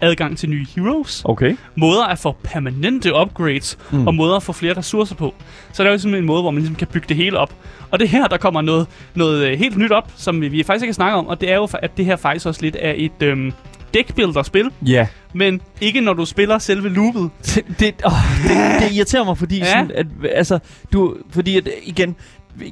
[0.00, 1.56] adgang til nye heroes, Okay.
[1.76, 4.06] måder at få permanente upgrades, Mm.
[4.06, 5.34] og måder at få flere ressourcer på.
[5.72, 7.54] Så der er jo simpelthen en måde, hvor man ligesom kan bygge det hele op.
[7.90, 10.82] Og det er her, der kommer noget, noget øh, helt nyt op, som vi, faktisk
[10.84, 12.92] ikke har snakket om, og det er jo, at det her faktisk også lidt er
[12.96, 13.52] et, øhm,
[13.94, 15.06] deckbuilder-spil, Ja.
[15.34, 17.30] men ikke når du spiller selve loopet.
[17.54, 18.12] Det, det, åh,
[18.48, 19.64] det, det irriterer mig, fordi ja.
[19.64, 20.58] sådan, at, altså,
[20.92, 22.16] du, fordi at, igen,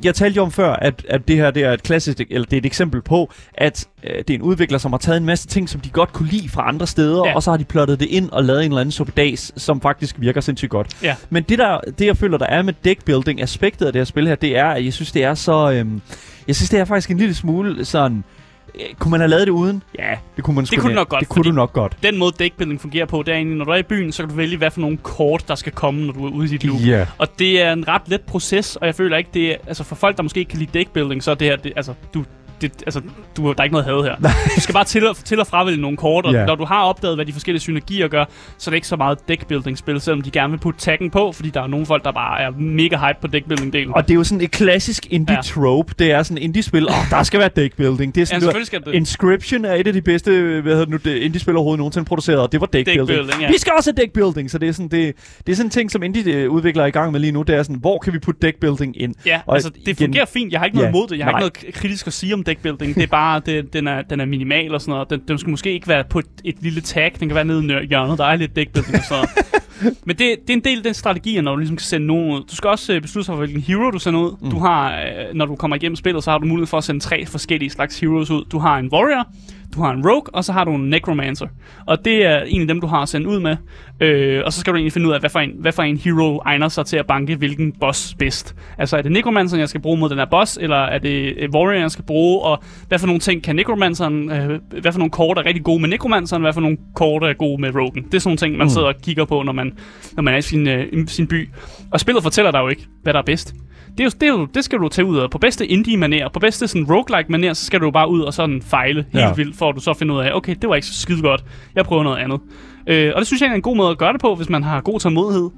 [0.05, 2.53] jeg talte jo om før, at, at det her det er et klassisk, eller det
[2.53, 5.49] er et eksempel på, at øh, det er en udvikler, som har taget en masse
[5.49, 7.35] ting, som de godt kunne lide fra andre steder, Ja.
[7.35, 10.17] og så har de plottet det ind og lavet en eller anden suppedas, som faktisk
[10.19, 10.97] virker sindssygt godt.
[11.03, 11.17] Ja.
[11.31, 14.27] Men det, der, det jeg føler, der er med deckbuilding aspektet af det her spil
[14.29, 15.73] her, det er, at jeg synes, det er så...
[15.73, 16.01] Øhm,
[16.47, 18.25] jeg synes, det er faktisk en lille smule sådan...
[18.75, 19.83] Øh, kunne man have lavet det uden?
[19.99, 21.97] Ja, det kunne man sgu kunne da- nok godt, Det kunne du nok godt.
[22.03, 24.31] Den måde deckbuilding fungerer på, det er egentlig, når du er i byen, så kan
[24.31, 26.65] du vælge, hvad for nogle kort, der skal komme, når du er ude i dit
[26.65, 26.81] loop.
[26.87, 27.07] Ja.
[27.19, 29.57] Og det er en ret let proces, og jeg føler ikke, det er...
[29.67, 31.57] Altså for folk, der måske ikke kan lide deckbuilding, så er det her...
[31.57, 32.25] Det, altså, du,
[32.61, 33.01] det, altså,
[33.37, 34.17] du, der er ikke noget had her.
[34.57, 36.45] Du skal bare til og, til og fravælge nogle kort, og Ja.
[36.47, 38.25] når du har opdaget, hvad de forskellige synergier gør,
[38.59, 41.51] så er det ikke så meget deckbuilding-spil, selvom de gerne vil putte taggen på, fordi
[41.51, 43.93] der er nogle folk, der bare er mega hype på deckbuilding-delen.
[43.95, 45.95] Og det er jo sådan et klassisk indie-trope.
[45.99, 46.87] Det er sådan indie-spil.
[46.89, 48.15] Åh, oh, der skal være deckbuilding.
[48.15, 48.95] Det er ja, sådan, selvfølgelig skal det.
[48.95, 52.61] Inscription er et af de bedste hvad hedder nu, indie-spil overhovedet nogensinde produceret, og det
[52.61, 53.09] var deckbuilding.
[53.09, 53.49] Deckbuilding, ja.
[53.49, 55.15] Vi skal også have deckbuilding, så det er sådan, det,
[55.47, 57.43] det er sådan en ting, som indie-udviklere er i gang med lige nu.
[57.43, 59.15] Det er sådan, hvor kan vi putte deckbuilding ind?
[59.27, 60.53] Ja, Og altså det igen- fungerer fint.
[60.53, 61.19] Jeg har ikke noget Ja, imod det.
[61.19, 61.45] Jeg har nej.
[61.45, 62.95] ikke noget kritisk at sige om deckbuilding.
[62.95, 65.11] Det er bare, det, den, er, den er minimal og sådan noget.
[65.11, 67.13] Den, den skal måske ikke være på et, et lille tag.
[67.21, 68.19] Den kan være nede i hjørnet.
[68.19, 69.61] Der er lidt deckbuilding og sådan noget.
[70.07, 72.33] Men det, det er en del af den strategi, når du ligesom kan sende nogen
[72.33, 72.45] ud.
[72.51, 74.37] Du skal også øh, beslutte sig for, hvilken hero du sender ud.
[74.41, 74.51] Mm.
[74.51, 77.01] Du har, øh, når du kommer igennem spillet, så har du mulighed for at sende
[77.01, 78.45] tre forskellige slags heroes ud.
[78.45, 79.27] Du har en warrior,
[79.75, 81.47] du har en rogue, og så har du en necromancer.
[81.87, 83.57] Og det er en af dem, du har at sende ud med.
[84.01, 85.97] Øh, og så skal du egentlig finde ud af, hvad for, en, hvad for en
[85.97, 88.55] hero egner sig til at banke hvilken boss bedst.
[88.79, 91.49] Altså er det necromanceren, jeg skal bruge mod den her boss, eller er det øh,
[91.55, 95.11] warrior, jeg skal bruge, og hvad for nogle ting kan necromanceren, øh, hvad for nogle
[95.11, 98.05] kort er rigtig gode med necromanceren, hvad for nogle kort er gode med rogen.
[98.05, 98.71] Det er sådan nogle ting, man Mm.
[98.71, 99.73] sidder og kigger på, når man,
[100.13, 101.49] når man er i sin, øh, sin by.
[101.93, 103.55] Og spillet fortæller dig jo ikke, hvad der er bedst.
[103.99, 105.31] Det, er jo, det, er jo, det skal du tage ud af.
[105.31, 108.63] På bedste indie-manér, på bedste sådan roguelike-manér, så skal du jo bare ud og sådan
[108.63, 109.33] fejle helt Ja.
[109.35, 111.45] vildt, for at du så finder ud af, okay, det var ikke så skide godt.
[111.75, 112.41] Jeg prøver noget andet.
[112.87, 114.63] Øh, og det synes jeg er en god måde at gøre det på, hvis man
[114.63, 115.51] har god tålmodighed.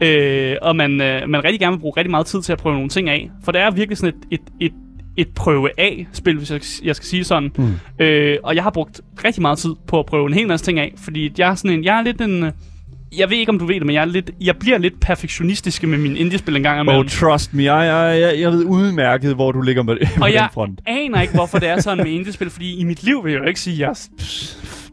[0.00, 2.74] Øh, og man, øh, man rigtig gerne vil bruge rigtig meget tid til at prøve
[2.74, 3.30] nogle ting af.
[3.44, 4.72] For det er virkelig sådan et, et, et,
[5.16, 7.52] et prøve af spil, hvis jeg, jeg skal sige sådan.
[7.58, 8.04] Mm.
[8.04, 10.78] Øh, og jeg har brugt rigtig meget tid på at prøve en hel masse ting
[10.78, 12.52] af, fordi jeg er sådan en, jeg er lidt en, øh,
[13.16, 15.82] jeg ved ikke om du ved det, men jeg, er lidt, jeg bliver lidt perfektionistisk
[15.82, 17.00] med min indie-spil en gang imellem.
[17.00, 17.74] Oh, trust me.
[17.74, 20.80] Jeg, jeg, jeg, jeg ved udmærket, hvor du ligger med Og den jeg front.
[20.86, 23.46] aner ikke, hvorfor det er sådan med indie-spil, fordi i mit liv vil jeg jo
[23.46, 24.08] ikke sige, at jeg er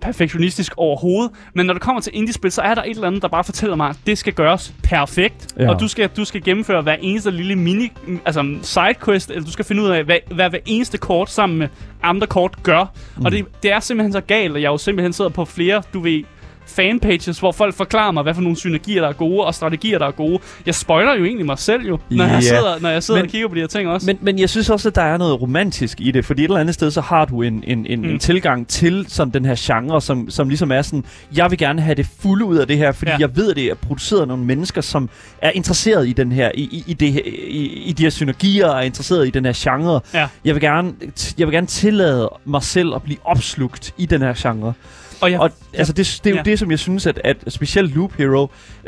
[0.01, 1.32] perfektionistisk overhovedet.
[1.53, 3.75] Men når det kommer til indie-spil, så er der et eller andet, der bare fortæller
[3.75, 5.47] mig, at det skal gøres perfekt.
[5.60, 5.69] Ja.
[5.69, 7.91] Og du skal, du skal gennemføre hver eneste lille mini,
[8.25, 11.67] altså sidequest, eller du skal finde ud af, hvad, hvad hver eneste kort sammen med
[12.03, 12.93] andre kort gør.
[13.17, 13.25] Mm.
[13.25, 15.99] Og det, det er simpelthen så galt, at jeg jo simpelthen sidder på flere, du
[15.99, 16.23] ved,
[16.67, 20.06] fanpages, hvor folk forklarer mig, hvad for nogle synergier, der er gode, og strategier, der
[20.08, 20.39] er gode.
[20.65, 22.32] Jeg spoiler jo egentlig mig selv jo, når Ja.
[22.32, 24.06] jeg sidder, når jeg sidder Men- og kigger på de her ting også.
[24.08, 26.60] Men, men jeg synes også, at der er noget romantisk i det, fordi et eller
[26.60, 28.10] andet sted, så har du en, en, en, mm.
[28.10, 31.03] En tilgang til sådan den her genre, som, som ligesom er sådan,
[31.36, 33.15] jeg vil gerne have det fulde ud af det her, fordi ja.
[33.15, 33.19] Ja.
[33.27, 35.10] jeg ved, at det er produceret af nogle mennesker, som
[35.41, 38.67] er interesseret i den her, i, i, i, det, her- i, i de her synergier,
[38.67, 39.99] og er interesseret i den her genre.
[40.13, 40.27] Ja.
[40.45, 40.93] Jeg vil gerne,
[41.38, 44.73] jeg vil gerne tillade mig selv at blive opslugt i den her genre.
[45.21, 46.41] Og jeg, Og altså, det, det er jo Ja.
[46.43, 48.47] det, som jeg synes, at, at specielt Loop Hero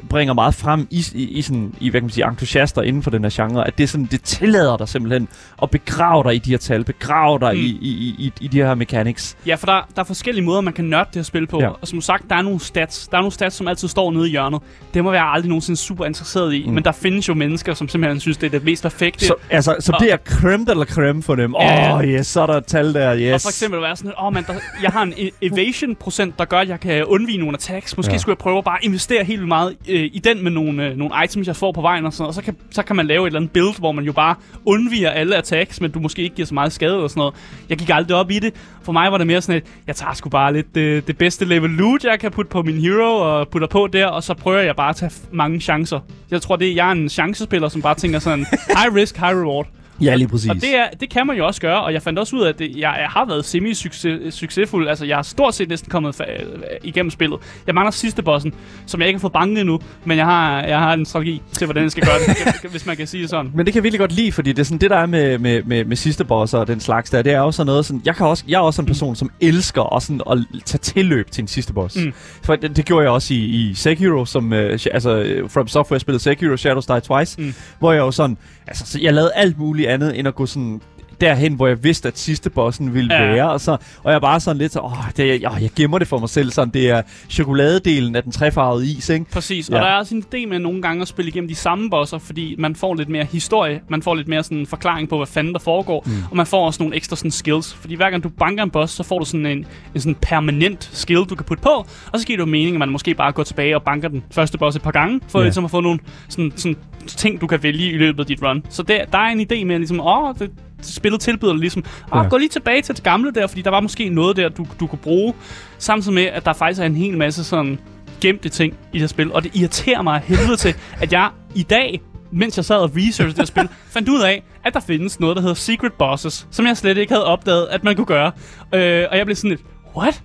[0.10, 3.12] bringer meget frem i, i, i, sådan, i hvad kan man sige, entusiaster inden for
[3.12, 5.28] den her genre, at det, sådan, det tillader dig simpelthen
[5.63, 7.60] at begrave dig i de her tal, begrave dig mm.
[7.60, 9.38] I, i, i, i de her mechanics.
[9.46, 11.60] Ja, for der, der er forskellige måder, man kan nørde det her spil på.
[11.60, 11.65] Ja.
[11.65, 11.72] Ja.
[11.82, 13.08] Og som sagt, der er nogle stats.
[13.08, 14.62] Der er nogle stats, som altid står nede i hjørnet.
[14.94, 16.63] Det må jeg aldrig nogensinde super interesseret i.
[16.68, 16.74] Mm.
[16.74, 19.26] Men der findes jo mennesker, som simpelthen synes, det er det mest perfekte.
[19.26, 21.56] Så, altså, så Og- det er creme eller creme for dem.
[21.56, 21.98] Åh, Ja, ja.
[21.98, 23.34] oh, yes, så er der et tal der, yes.
[23.34, 26.18] Og for eksempel at være sådan, åh, oh, man, der, jeg har en e- evasion-procent,
[26.39, 27.97] der gør, at jeg kan undvige nogle attacks.
[27.97, 28.17] Måske Ja.
[28.17, 30.97] skulle jeg prøve at bare investere helt vildt meget øh, i den med nogle, øh,
[30.97, 32.27] nogle items, jeg får på vejen og sådan noget.
[32.27, 34.36] Og så kan, så kan man lave et eller andet build, hvor man jo bare
[34.65, 37.34] undviger alle attacks, men du måske ikke giver så meget skade eller sådan noget.
[37.69, 38.53] Jeg gik aldrig op i det.
[38.84, 41.45] For mig var det mere sådan et, jeg tager sgu bare lidt øh, det bedste
[41.45, 44.60] level loot, jeg kan putte på min hero og putter på der, og så prøver
[44.60, 45.99] jeg bare at tage mange chancer.
[46.32, 48.45] Jeg tror, det er, jeg er en chancespiller, som bare tænker sådan,
[48.77, 49.67] high risk, high reward.
[50.02, 50.50] Ja, lige præcis.
[50.50, 52.50] Og det, er, det kan man jo også gøre, og jeg fandt også ud af,
[52.50, 54.88] at det, jeg, jeg har været semi-succesfuld.
[54.88, 56.46] Altså, jeg har stort set næsten kommet øh,
[56.84, 57.40] igennem spillet.
[57.68, 58.54] Jeg mangler sidste bossen,
[58.86, 61.66] som jeg ikke har fået banket endnu, men jeg har, jeg har en strategi til,
[61.66, 62.20] hvordan jeg skal gøre
[62.62, 63.52] det, hvis man kan sige det sådan.
[63.56, 65.38] Men det kan jeg virkelig godt lide, fordi det er sådan det, der er med,
[65.38, 67.22] med, med, med sidste bosser og den slags der.
[67.22, 69.32] Det er jo sådan noget sådan, jeg, kan også, jeg er også en person, som
[69.42, 71.96] elsker at, sådan, at tage tilløb til en sidste boss.
[71.96, 72.14] Mm.
[72.44, 76.00] For det, det, gjorde jeg også i, i Sekiro, som, øh, altså øh, From Software
[76.00, 77.54] spillede Sekiro Shadows Die Twice, Mm.
[77.80, 80.82] hvor jeg jo sådan, altså så jeg lavede alt muligt andet, end at gå sådan
[81.21, 83.32] derhen, hvor jeg vidste, at sidste bossen ville Ja.
[83.32, 83.52] være.
[83.52, 86.17] Og, så, og jeg bare sådan lidt så, åh, det, åh, jeg gemmer det for
[86.19, 86.52] mig selv.
[86.52, 89.25] Sådan, det er chokoladedelen af den trefarvede is, ikke?
[89.32, 89.75] Præcis, Ja.
[89.75, 92.17] og der er også en idé med nogle gange at spille igennem de samme bosser,
[92.17, 95.54] fordi man får lidt mere historie, man får lidt mere sådan forklaring på, hvad fanden
[95.54, 96.12] der foregår, mm.
[96.32, 98.93] og man får også nogle ekstra sådan skills, fordi hver gang du banker en boss,
[98.93, 102.25] så får du sådan en, en sådan permanent skill, du kan putte på, og så
[102.28, 104.75] giver det jo mening, at man måske bare går tilbage og banker den første boss
[104.75, 105.43] et par gange, for ja.
[105.45, 105.99] ligesom at få nogle
[106.30, 108.66] sådan, sådan ting, du kan vælge i løbet af dit run.
[108.70, 111.84] Så der, der er en idé med, ligesom, åh, det, spillet tilbyder dig ligesom,
[112.14, 112.28] åh, Ja.
[112.30, 114.88] gå lige tilbage til det gamle der, fordi der var måske noget der, du, du
[114.88, 115.34] kunne bruge,
[115.78, 117.80] samtidig med, at der faktisk er en hel masse sådan
[118.22, 121.64] gemte ting i det her spil, og det irriterer mig helvede til, at jeg i
[121.64, 125.20] dag, mens jeg sad og researchede det her spil, fandt ud af, at der findes
[125.20, 128.32] noget, der hedder Secret Bosses, som jeg slet ikke havde opdaget, at man kunne gøre.
[128.74, 129.62] Øh, og jeg blev sådan lidt,
[129.98, 130.24] what?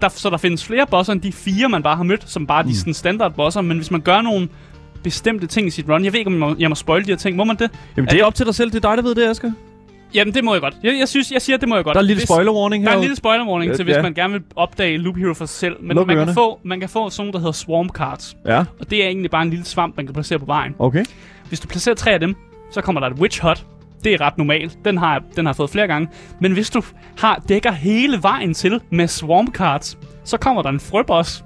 [0.00, 2.62] Der, så der findes flere bosser end de fire, man bare har mødt, som bare
[2.62, 4.48] er de sådan standard bosser, men hvis man gør nogle
[5.02, 7.10] bestemte ting i sit run, jeg ved ikke, om jeg må, jeg må spoil de
[7.10, 7.70] her ting, må man det?
[7.96, 8.70] Jamen, det er op til dig selv.
[8.70, 9.52] Det er dig, der ved det, Asger.
[10.14, 10.74] Jamen, det må jeg godt.
[10.82, 11.94] Jeg, jeg synes, jeg siger, det må jeg godt.
[11.94, 12.94] Der er en lille Hvis- spoiler warning der her.
[12.96, 14.02] er en lille spoiler warning til, hvis Ja.
[14.02, 15.76] man gerne vil opdage Loop Hero for sig selv.
[15.82, 18.36] Men Luk man kan, få, man kan få sådan nogle, der hedder Swarm Cards.
[18.46, 20.74] Ja, Og det er egentlig bare en lille svamp, man kan placere på vejen.
[20.78, 21.04] okay.
[21.48, 22.34] Hvis du placerer tre af dem,
[22.70, 23.64] så kommer der et Witch Hut.
[24.04, 24.78] Det er ret normalt.
[24.84, 26.08] Den har, jeg- den har jeg fået flere gange.
[26.40, 26.82] Men hvis du
[27.18, 31.44] har dækker hele vejen til med Swarm Cards, så kommer der en frøboss.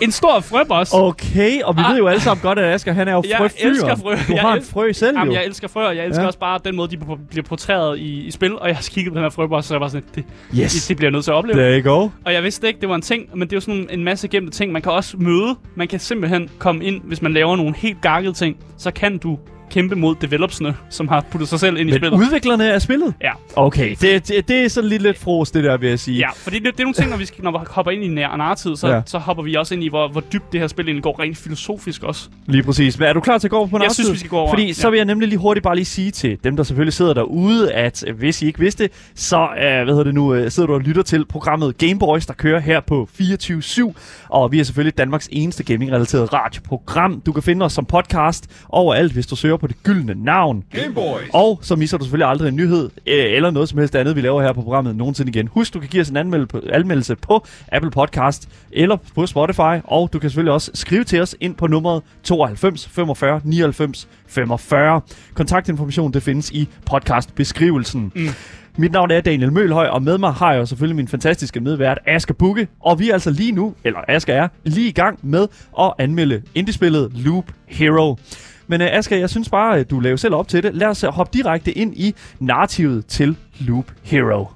[0.00, 0.90] En stor frøboss.
[0.94, 1.90] Okay, og vi Ah.
[1.90, 3.70] ved jo alle sammen godt, at Asger, han er jo Jeg frøfyren.
[3.70, 4.10] elsker frø.
[4.14, 5.38] Du Jeg har en frø selv, Jamen, jo.
[5.38, 5.90] jeg elsker frøer.
[5.90, 6.26] Jeg elsker Ja.
[6.26, 6.98] også bare den måde, de
[7.30, 8.58] bliver portræret i, i spil.
[8.58, 10.24] Og jeg har kigget på den her frøboss, så jeg var sådan, det,
[10.58, 10.72] Yes.
[10.72, 11.58] det, det bliver jeg nødt til at opleve.
[11.58, 12.08] There you go.
[12.24, 14.28] Og jeg vidste ikke, det var en ting, men det er jo sådan en masse
[14.28, 14.72] gemte ting.
[14.72, 18.32] Man kan også møde, man kan simpelthen komme ind, hvis man laver nogle helt gakkede
[18.32, 19.38] ting, så kan du
[19.70, 22.18] kæmpe mod developsene, som har puttet sig selv ind i Men spillet.
[22.18, 23.14] udviklerne af spillet?
[23.22, 23.30] Ja.
[23.56, 26.18] Okay, det, det, det er sådan lidt lidt fros, det der, vil jeg sige.
[26.18, 28.08] Ja, fordi det, det er nogle ting, når vi, skal, når vi hopper ind i
[28.08, 28.94] nær narrativ, så, Ja.
[28.94, 29.02] ja.
[29.06, 31.36] så hopper vi også ind i, hvor, hvor dybt det her spil egentlig går rent
[31.38, 32.28] filosofisk også.
[32.46, 32.98] Lige præcis.
[32.98, 33.94] Men er du klar til at gå over på Jeg narrativ?
[34.04, 34.50] synes, vi skal gå over.
[34.50, 37.14] Fordi så vil jeg nemlig lige hurtigt bare lige sige til dem, der selvfølgelig sidder
[37.14, 40.66] derude, at øh, hvis I ikke vidste, så uh, hvad hedder det nu, uh, sidder
[40.66, 43.92] du og lytter til programmet Gameboys, der kører her på 24-7.
[44.28, 47.20] Og vi er selvfølgelig Danmarks eneste gaming-relateret radioprogram.
[47.26, 50.64] Du kan finde os som podcast overalt, hvis du søger på det gyldne navn.
[50.72, 51.28] Gameboys.
[51.32, 54.20] Og så misser du selvfølgelig aldrig en nyhed, øh, eller noget som helst andet, vi
[54.20, 55.48] laver her på programmet nogensinde igen.
[55.48, 59.80] Husk, du kan give os en anmelde på, anmeldelse på Apple Podcast eller på Spotify,
[59.84, 65.00] og du kan selvfølgelig også skrive til os ind på nummeret 92 45 99 45.
[65.34, 68.12] Kontaktinformation det findes i podcastbeskrivelsen.
[68.14, 68.28] Mm.
[68.76, 72.34] Mit navn er Daniel Mølhøj, og med mig har jeg selvfølgelig min fantastiske medvært Asger
[72.34, 72.68] Bukke.
[72.80, 75.46] Og vi er altså lige nu, eller Asger er, lige i gang med
[75.80, 78.16] at anmelde indiespillet Loop Hero.
[78.70, 80.74] Men uh, Asger, jeg synes bare, at du laver selv op til det.
[80.74, 84.46] Lad os uh, hoppe direkte ind i narrativet til Loop Hero.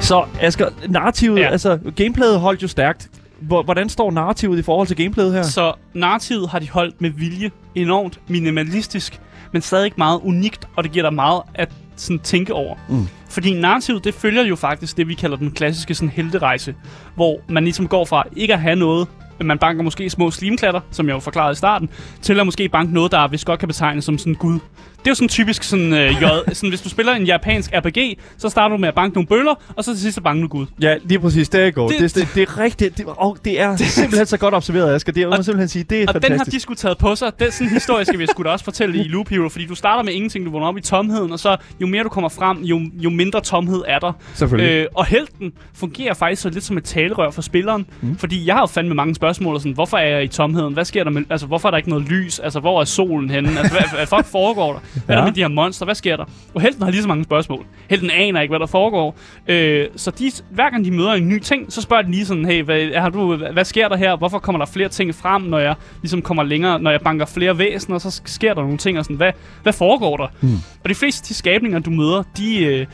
[0.00, 1.48] Så Asger, narrativet, ja.
[1.48, 3.10] Altså gameplayet holdt jo stærkt.
[3.40, 5.42] Hvor- Hvordan står narrativet i forhold til gameplayet her?
[5.42, 9.20] Så narrativet har de holdt med vilje enormt minimalistisk,
[9.52, 12.74] men stadig meget unikt, og det giver dig meget at sådan, tænke over.
[12.88, 13.08] Mm.
[13.30, 16.74] Fordi narrativet, det følger jo faktisk det, vi kalder den klassiske sådan, helterejse,
[17.14, 19.08] hvor man ligesom går fra ikke at have noget,
[19.40, 21.90] man banker måske små slimklatter, som jeg jo forklarede i starten,
[22.22, 24.58] til at måske banke noget, der hvis godt kan betegnes som sådan gud.
[25.04, 28.18] Det er jo sådan typisk sådan, øh, J, sådan, hvis du spiller en japansk RPG,
[28.38, 30.66] så starter du med at banke nogle bøller, og så til sidst banke noget gud.
[30.80, 31.48] Ja, lige præcis.
[31.48, 31.92] Det er godt.
[31.92, 32.98] Det, Det- det, det, er rigtigt.
[32.98, 35.12] Det, og det er simpelthen så godt observeret, Asger.
[35.12, 35.82] Det må man simpelthen sige.
[35.90, 36.54] Det er Og den har fantastisk.
[36.54, 37.32] de sgu taget på sig.
[37.40, 40.02] Den sådan historie skal vi sgu da også fortælle i Loop Hero, fordi du starter
[40.02, 42.80] med ingenting, du vågner op i tomheden, og så jo mere du kommer frem, jo,
[42.94, 44.12] jo mindre tomhed er der.
[44.34, 44.70] Selvfølgelig.
[44.72, 48.18] Øh, og helten fungerer faktisk så lidt som et talerør for spilleren, mm.
[48.18, 50.74] fordi jeg har jo fandme mange spørgsmål, og sådan, hvorfor er jeg i tomheden?
[50.74, 52.38] Hvad sker der med, altså hvorfor er der ikke noget lys?
[52.38, 53.48] Altså hvor er solen henne?
[53.58, 54.80] Altså hvad, hvad fuck foregår der?
[55.06, 55.18] Hvad er Ja.
[55.18, 55.84] der med de her monster?
[55.84, 56.24] Hvad sker der?
[56.54, 57.66] Og helten har lige så mange spørgsmål.
[57.90, 59.16] Helten aner ikke, hvad der foregår.
[59.48, 62.44] Øh, så de, hver gang de møder en ny ting, så spørger de lige sådan,
[62.44, 64.16] hey, hvad, har du, hvad, hvad sker der her?
[64.16, 67.58] Hvorfor kommer der flere ting frem, når jeg ligesom kommer længere, når jeg banker flere
[67.58, 70.26] væsener, så sker der nogle ting, og sådan, hvad, hvad foregår der?
[70.40, 70.54] Mm.
[70.84, 72.86] Og de fleste af de skabninger, du møder, de, øh,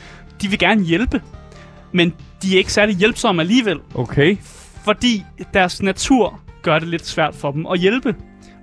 [0.42, 1.20] de vil gerne hjælpe,
[1.92, 4.36] men de er ikke særlig hjælpsomme alligevel, Okay.
[4.84, 8.14] fordi deres natur gør det lidt svært for dem at hjælpe.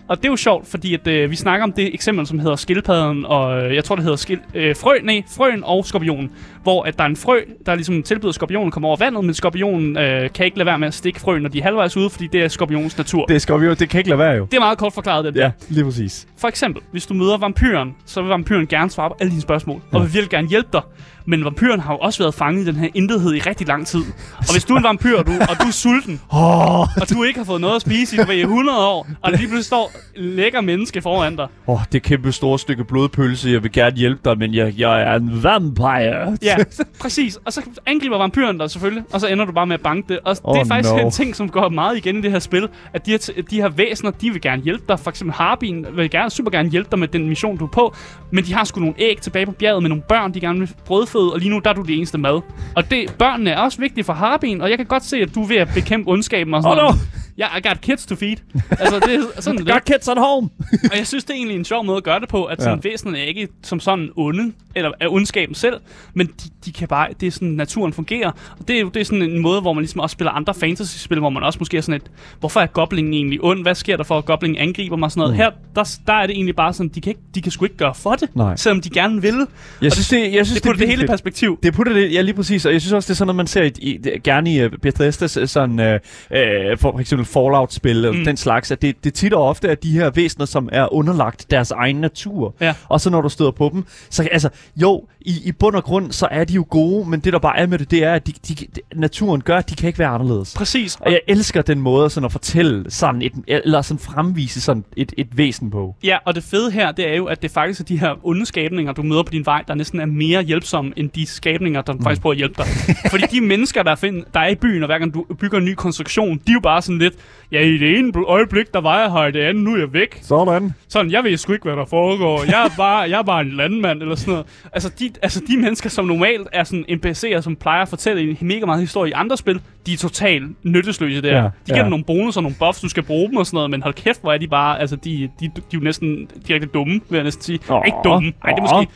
[0.07, 2.55] Og det er jo sjovt, fordi at, øh, vi snakker om det eksempel, som hedder
[2.55, 6.31] skildpadden, og øh, jeg tror, det hedder skil, øh, frø, nej, frøen og skorpionen.
[6.67, 9.33] Hvor at der er en frø, der ligesom tilbyder skorpionen at komme over vandet, men
[9.33, 12.09] skorpionen øh, kan ikke lade være med at stikke frøen, når de er halvvejs ude,
[12.09, 13.25] fordi det er skorpionens natur.
[13.25, 13.73] Det, vi jo.
[13.73, 14.45] Det kan ikke lade være jo.
[14.51, 15.41] det er meget kort forklaret, det der.
[15.43, 16.27] Ja, lige præcis.
[16.37, 19.81] For eksempel, hvis du møder vampyren, så vil vampyren gerne svare på alle dine spørgsmål,
[19.91, 19.99] og Ja.
[19.99, 20.81] vil virkelig gerne hjælpe dig.
[21.29, 23.99] Men vampyren har jo også været fanget i den her intethed i rigtig lang tid.
[24.37, 27.23] Og hvis du er en vampyr, og du, og du er sulten, Åh, og du
[27.23, 30.61] ikke har fået noget at spise i, i 100 år, og lige pludselig står lækker
[30.61, 31.47] menneske foran dig.
[31.67, 35.15] oh, det kæmpe store stykke blodpølse, jeg vil gerne hjælpe dig, men jeg, jeg er
[35.15, 36.37] en vampire.
[36.43, 36.55] Ja,
[37.01, 37.39] præcis.
[37.45, 40.19] Og så angriber vampyren dig selvfølgelig, og så ender du bare med at banke det.
[40.23, 40.99] Og oh, det er faktisk no.
[40.99, 43.69] en ting, som går meget igen i det her spil, at de her, de her
[43.69, 44.99] væsener, de vil gerne hjælpe dig.
[44.99, 47.95] For eksempel Harbin vil gerne, super gerne hjælpe dig med den mission, du er på,
[48.31, 50.71] men de har sgu nogle æg tilbage på bjerget med nogle børn, de gerne vil
[50.85, 52.41] brødføde, og lige nu der er du det eneste mad.
[52.75, 55.43] Og det, børnene er også vigtige for Harbin, og jeg kan godt se, at du
[55.43, 56.89] er ved at bekæmpe ondskaben og sådan Oh, no.
[56.89, 57.01] noget.
[57.37, 58.37] Ja, I got kids to feed.
[58.79, 59.67] Altså, det er sådan det.
[59.73, 60.49] Got kids at home.
[60.91, 62.79] Og jeg synes, det er egentlig en sjov måde at gøre det på, at sådan
[62.83, 62.89] ja.
[62.89, 65.73] væsenerne er ikke som sådan onde, eller er ondskaben selv,
[66.13, 68.31] men de, de kan bare, det er sådan, naturen fungerer.
[68.59, 70.53] Og det er jo det er sådan en måde, hvor man ligesom også spiller andre
[70.53, 73.61] fantasy-spil, hvor man også måske er sådan et, hvorfor er goblingen egentlig ond?
[73.61, 75.11] Hvad sker der for, at goblingen angriber mig?
[75.11, 75.33] Sådan noget.
[75.33, 75.37] Mm.
[75.37, 77.77] Her, der, der er det egentlig bare sådan, de kan, ikke, de kan sgu ikke
[77.77, 78.55] gøre for det, Nej.
[78.55, 79.45] selvom de gerne vil.
[79.81, 81.59] Jeg synes, det, jeg synes, Det putter det, vildt hele i perspektiv.
[81.63, 83.47] Det putter det, ja lige præcis, og jeg synes også, det er sådan noget, man
[83.47, 88.15] ser i, i, det- gerne i uh, Bethesda's sådan, uh, uh, for eksempel Fallout-spil og
[88.15, 88.25] Mm.
[88.25, 91.51] den slags, at det, det tit og ofte er de her væsener, som er underlagt
[91.51, 92.55] deres egen natur.
[92.61, 92.73] Ja.
[92.89, 96.11] Og så når du støder på dem, så altså, jo, i, i bund og grund,
[96.11, 98.27] så er de jo gode, men det der bare er med det, det er, at
[98.27, 98.55] de, de,
[98.95, 100.53] naturen gør, at de kan ikke være anderledes.
[100.57, 100.97] Præcis.
[101.01, 105.13] Og jeg elsker den måde sådan at fortælle sådan et, eller sådan fremvise sådan et,
[105.17, 105.95] et væsen på.
[106.03, 108.45] Ja, og det fede her, det er jo, at det faktisk er de her onde
[108.45, 111.93] skabninger, du møder på din vej, der næsten er mere hjælpsomme, end de skabninger, der
[112.03, 112.65] faktisk prøver at hjælpe dig.
[113.11, 115.65] Fordi de mennesker, der, find, der er i byen, og hver gang du bygger en
[115.65, 117.13] ny konstruktion, de er jo bare sådan lidt,
[117.51, 119.93] ja, i det ene øjeblik, der var jeg her, i det andet, nu er jeg
[119.93, 120.19] væk.
[120.21, 120.73] Sådan.
[120.87, 122.43] Sådan, jeg ved sgu ikke, hvad der foregår.
[122.43, 124.45] Jeg er bare, jeg er bare en landmand, eller sådan noget.
[124.73, 128.37] Altså de, altså, de mennesker, som normalt er sådan NPC'er, som plejer at fortælle en
[128.41, 131.37] mega meget historie i andre spil, de er totalt nyttesløse der.
[131.37, 131.89] Ja, de giver ja.
[131.89, 134.21] nogle bonus og nogle buffs, du skal bruge dem og sådan noget, men hold kæft,
[134.21, 137.17] hvor er de bare, altså de, de, de, de er jo næsten direkte dumme, vil
[137.17, 137.59] jeg næsten sige.
[137.69, 138.91] Oh, ikke dumme, nej, det er måske...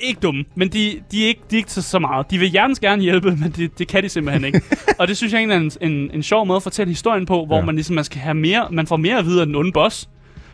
[0.00, 2.30] Ikke dumme, men de, de, er ikke, de er ikke så, så meget.
[2.30, 4.62] De vil hjertens gerne hjælpe, men det, det kan de simpelthen ikke.
[4.98, 7.44] og det synes jeg egentlig er en, en, en sjov måde at fortælle historien på,
[7.46, 7.64] hvor ja.
[7.64, 10.08] man ligesom man skal have mere, man får mere at vide af den onde boss.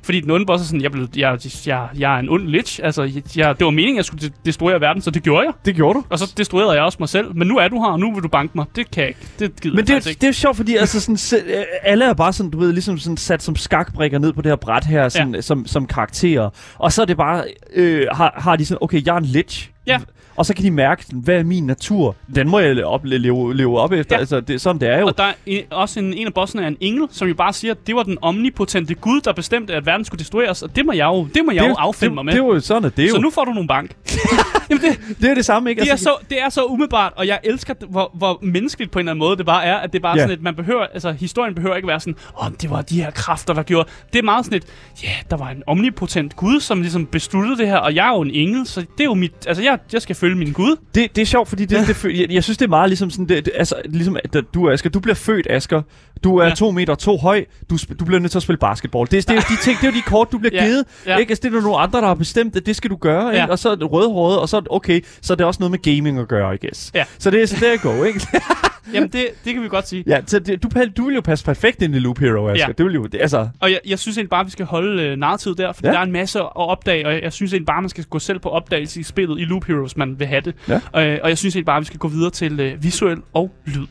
[0.04, 2.80] Fordi den onde boss er sådan, jeg, blev, jeg, jeg, jeg er en ond lich.
[2.82, 5.44] Altså, jeg, jeg, det var meningen, at jeg skulle de- destruere verden, så det gjorde
[5.46, 5.52] jeg.
[5.64, 6.04] Det gjorde du.
[6.10, 7.36] Og så destruerede jeg også mig selv.
[7.36, 8.66] Men nu er du her, og nu vil du banke mig.
[8.76, 9.20] Det kan jeg ikke.
[9.38, 10.18] Det gider Men jeg det, er- ikke.
[10.20, 12.72] det er jo sjovt, fordi altså sådan, se- øh, alle er bare sådan, du ved,
[12.72, 15.40] ligesom sådan sat som skakbrikker ned på det her bræt her, sådan, ja.
[15.40, 16.50] som, som karakterer.
[16.78, 19.70] Og så er det bare, øh, har, har de sådan, okay, jeg er en lich.
[19.86, 19.98] Ja.
[20.36, 22.16] Og så kan de mærke, hvad er min natur?
[22.34, 24.16] Den må jeg op, leve, leve op efter.
[24.16, 24.20] Ja.
[24.20, 25.06] Altså, det, sådan det er jo.
[25.06, 27.52] Og der er en, også en, en af bossene er en engel, som jo bare
[27.52, 30.62] siger, at det var den omnipotente gud, der bestemte, at verden skulle destrueres.
[30.62, 32.32] Og det må jeg jo, det må jeg det, jo affinde det, mig med.
[32.32, 33.22] Det, er jo sådan, det er så jo.
[33.22, 33.90] nu får du nogle bank.
[34.70, 35.82] Jamen det, Det er det samme, ikke?
[35.82, 39.00] det, er så, det er så umiddelbart, og jeg elsker, hvor, hvor menneskeligt på en
[39.00, 40.22] eller anden måde det bare er, at det bare ja.
[40.22, 43.02] sådan, at man behøver, altså historien behøver ikke være sådan, åh, oh, det var de
[43.02, 43.88] her kræfter, der gjorde.
[44.12, 44.64] Det er meget sådan et,
[45.02, 48.14] ja, yeah, der var en omnipotent gud, som ligesom besluttede det her, og jeg er
[48.14, 50.76] jo en engel, så det er jo mit, altså jeg, jeg skal følge min gud.
[50.94, 53.28] Det, det er sjovt, fordi det, det, jeg, jeg synes, det er meget ligesom sådan,
[53.28, 55.82] det, det, altså, ligesom at du, Asger, du bliver født, Asger.
[56.24, 56.54] Du er ja.
[56.54, 57.44] To meter to høj.
[57.70, 59.04] Du, du bliver nødt til at spille basketball.
[59.10, 60.64] Det, det, er jo de ting, det er jo de kort, du bliver Ja.
[60.66, 60.84] givet.
[61.06, 61.16] Ja.
[61.16, 61.30] Ikke?
[61.30, 63.26] Altså, det er der nogle andre, der har bestemt, at det skal du gøre.
[63.32, 63.44] Ikke?
[63.44, 63.50] Ja.
[63.50, 65.00] Og så er det rødhåret, og så er det okay.
[65.22, 66.90] Så er det også noget med gaming at gøre, I guess.
[66.94, 67.04] Ja.
[67.18, 68.20] Så det er så der go, ikke?
[68.94, 70.04] Jamen det, det kan vi godt sige.
[70.06, 72.66] ja, så det, du, du vil jo passe perfekt ind i Loop Hero, Asger.
[72.66, 72.72] Ja.
[72.78, 75.02] Det vil jo, det, altså, Og jeg, jeg synes egentlig bare, at vi skal holde
[75.02, 75.92] øh, narrativet der, fordi Ja.
[75.92, 78.04] der er en masse at opdage, og jeg, jeg synes egentlig bare, at man skal
[78.04, 80.54] gå selv på opdagelse i spillet i Loop Heroes, man vil have det.
[80.68, 80.74] Ja.
[80.74, 83.50] Øh, og jeg synes egentlig bare, at vi skal gå videre til øh, visuel og
[83.66, 83.86] lyd.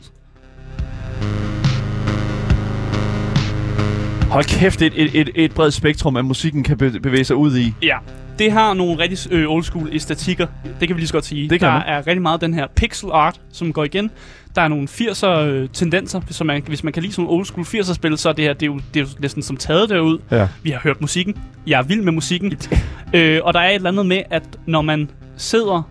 [4.34, 7.56] Hold kæft, et, et, et, et bredt spektrum af musikken kan be- bevæge sig ud
[7.56, 7.74] i.
[7.82, 7.96] Ja,
[8.38, 10.46] det har nogle rigtig øh, old school æstetikker.
[10.80, 11.48] Det kan vi lige så godt sige.
[11.50, 11.82] Det kan der man.
[11.86, 14.10] er rigtig meget den her pixel art, som går igen.
[14.54, 17.66] Der er nogle 80'er øh, tendenser, som man, hvis man kan lide sådan old school
[17.66, 19.88] 80'er spil, så er det her det er jo, det er jo næsten som taget
[19.88, 20.18] derud.
[20.30, 20.48] Ja.
[20.62, 21.36] Vi har hørt musikken.
[21.66, 22.52] Jeg er vild med musikken.
[23.14, 25.82] øh, og der er et eller andet med, at når man sidder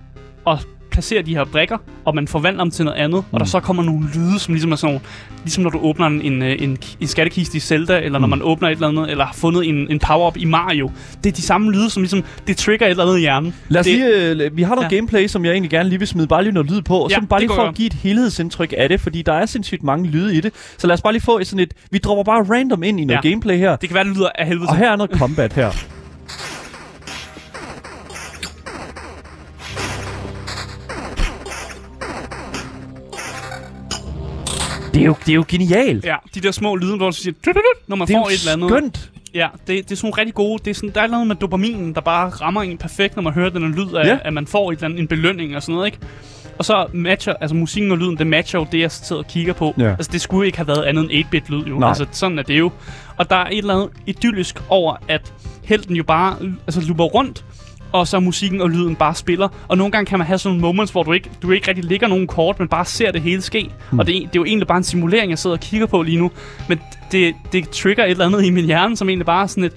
[0.45, 0.59] og
[0.93, 3.33] placerer de her brikker, og man forvandler dem til noget andet, mm.
[3.33, 5.05] og der så kommer nogle lyde, som ligesom er sådan nogle,
[5.43, 8.29] ligesom når du åbner en, en, øh, en, en skattekiste i Zelda, eller når Mm.
[8.29, 10.91] man åbner et eller andet, eller har fundet en, en power-up i Mario.
[11.23, 13.55] Det er de samme lyde, som ligesom, det trigger et eller andet i hjernen.
[13.69, 14.95] Lad os det, lige, øh, vi har noget ja.
[14.95, 17.15] Gameplay, som jeg egentlig gerne lige vil smide bare lige noget lyd på, og Ja,
[17.15, 20.07] så bare lige for at give et helhedsindtryk af det, fordi der er sindssygt mange
[20.09, 20.53] lyde i det.
[20.77, 23.25] Så lad os bare lige få sådan et, vi dropper bare random ind i noget
[23.25, 23.29] Ja.
[23.29, 25.71] gameplay her, det kan være, det lyder af helvede og her er noget combat her.
[34.93, 36.05] Det er jo, det er jo genialt.
[36.05, 37.33] Ja, de der små lyde, hvor du siger,
[37.87, 38.69] når man Det får et eller andet.
[38.69, 39.09] skønt.
[39.33, 40.61] Ja, det, det er sådan rigtig gode.
[40.65, 43.33] Det er sådan, der er noget med dopaminen, der bare rammer en perfekt, når man
[43.33, 44.17] hører den lyd af, Ja.
[44.23, 45.97] at man får et eller andet, en belønning og sådan noget, ikke?
[46.59, 49.53] Og så matcher, altså musikken og lyden, det matcher jo det, jeg sidder og kigger
[49.53, 49.73] på.
[49.77, 49.89] Ja.
[49.89, 51.79] Altså, det skulle ikke have været andet end 8-bit lyd, jo.
[51.79, 51.89] Nej.
[51.89, 52.71] Altså, sådan er det jo.
[53.17, 55.33] Og der er et eller andet idyllisk over, at
[55.63, 56.35] helten jo bare
[56.67, 57.45] altså, løber rundt,
[57.93, 59.47] og så musikken og lyden bare spiller.
[59.67, 61.85] Og nogle gange kan man have sådan nogle moments, hvor du ikke, du ikke rigtig
[61.85, 63.69] ligger nogen kort, men bare ser det hele ske.
[63.91, 63.99] Mm.
[63.99, 66.01] Og det, er- det er jo egentlig bare en simulering, jeg sidder og kigger på
[66.01, 66.31] lige nu.
[66.69, 66.79] Men
[67.11, 69.73] det, det trigger et eller andet i min hjerne, som egentlig bare er sådan et...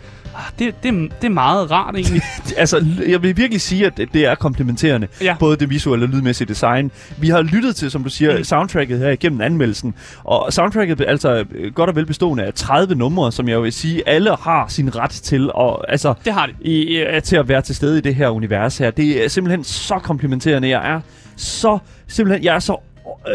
[0.58, 2.22] Det, det, det er meget rart egentlig.
[2.56, 5.06] Altså, jeg vil virkelig sige, at det- det er komplementerende.
[5.22, 5.36] Ja.
[5.38, 6.90] Både det visuelle og lydmæssige design.
[7.18, 8.44] Vi har lyttet til, som du siger, Mm.
[8.44, 9.94] soundtracket her igennem anmeldelsen.
[10.24, 13.72] Og soundtracket er altså øh, godt og vel bestående af 30 numre, som jeg vil
[13.72, 15.52] sige, alle har sin ret til.
[15.52, 16.54] Og, altså, det har det.
[16.60, 18.90] i, i, til at være til stede i det her univers her.
[18.90, 20.68] Det er simpelthen så komplementerende.
[20.68, 21.00] Jeg er
[21.36, 21.78] så
[22.08, 22.76] simpelthen, jeg er så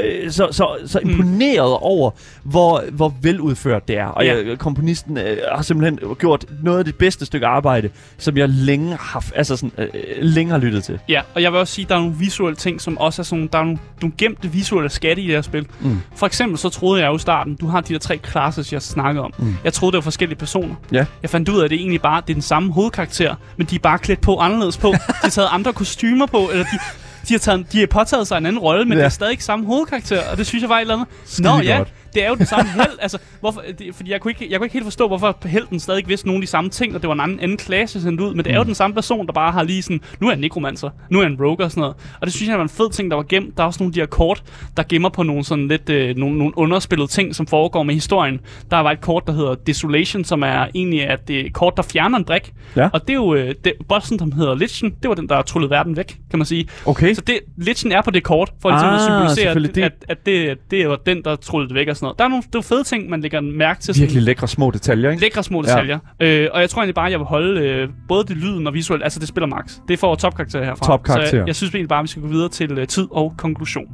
[0.04, 1.10] øh, så, så, så Mm.
[1.10, 2.12] imponeret over,
[2.44, 4.06] hvor, hvor veludført det er.
[4.06, 4.36] Og Ja.
[4.50, 8.98] jeg, komponisten øh, har simpelthen gjort noget af det bedste stykke arbejde, som jeg længe
[9.00, 9.88] har, altså sådan, øh,
[10.22, 11.00] længe har lyttet til.
[11.10, 13.24] Ja, og jeg vil også sige, at der er nogle visuelle ting, som også er
[13.24, 15.66] sådan, der er nogle, nogle gemte visuelle skatte i det her spil.
[15.82, 15.98] Mm.
[16.16, 18.82] For eksempel så troede jeg jo i starten, du har de der tre classes, jeg
[18.82, 19.34] snakkede om.
[19.40, 19.56] Mm.
[19.64, 20.76] Jeg troede, det var forskellige personer.
[20.92, 21.06] Ja.
[21.22, 23.76] Jeg fandt ud af, at det egentlig bare det er den samme hovedkarakter, men de
[23.76, 24.88] er bare klædt på anderledes på.
[24.92, 26.80] de har taget andre kostymer på, eller de,
[27.32, 28.98] de har, taget, de har påtaget sig en anden rolle, men Ja.
[29.00, 31.08] det er stadig ikke samme hovedkarakter, og det synes jeg var et eller andet.
[31.10, 31.94] Nå Skide ja, godt.
[32.14, 32.98] det er jo den samme held.
[33.02, 35.98] Altså, hvorfor, det, fordi jeg kunne, ikke, jeg kunne ikke helt forstå, hvorfor helten stadig
[35.98, 38.22] ikke vidste nogle af de samme ting, og det var en anden, anden klasse sendt
[38.22, 38.34] ud.
[38.36, 38.66] Men det er jo Mm.
[38.66, 41.38] den samme person, der bare har lige sådan, nu er en nekromancer, nu er en
[41.42, 41.96] rogue og sådan noget.
[42.22, 43.58] Og det synes jeg var en fed ting, der var gemt.
[43.58, 44.44] Der er også nogle af de her kort,
[44.78, 48.40] der gemmer på nogle sådan lidt, øh, nogle, nogle underspillede ting, som foregår med historien.
[48.72, 51.74] Der var et kort, der hedder Desolation, som er egentlig at det er et kort,
[51.78, 52.54] der fjerner en brik.
[52.76, 52.90] Ja.
[52.94, 55.70] Og det er jo, øh, det, bossen, som hedder Lichen, det var den, der trullede
[55.70, 56.68] verden væk, kan man sige.
[56.86, 57.14] Okay.
[57.14, 59.84] Så det, Lichen er på det kort, for ligesom at Ah, symbolisere, at, selvfølgelig.
[59.84, 62.20] at, at det, det var den, der trullede det væk og sådan noget.
[62.20, 63.94] Der er nogle det er fede ting, man lægger mærke til.
[63.94, 65.22] sådan- Virkelig lækre små detaljer, ikke?
[65.24, 66.00] Lækre små detaljer.
[66.20, 66.26] Ja.
[66.44, 68.74] Øh, og jeg tror egentlig bare, at jeg vil holde øh, både det lyden og
[68.74, 69.04] visuelt.
[69.04, 69.74] Altså, det spiller max.
[69.88, 70.86] Det får topkarakter herfra.
[70.86, 71.28] Topkarakter.
[71.30, 73.34] Så jeg, jeg synes egentlig bare, at vi skal gå videre til øh, tid og
[73.38, 73.86] konklusion.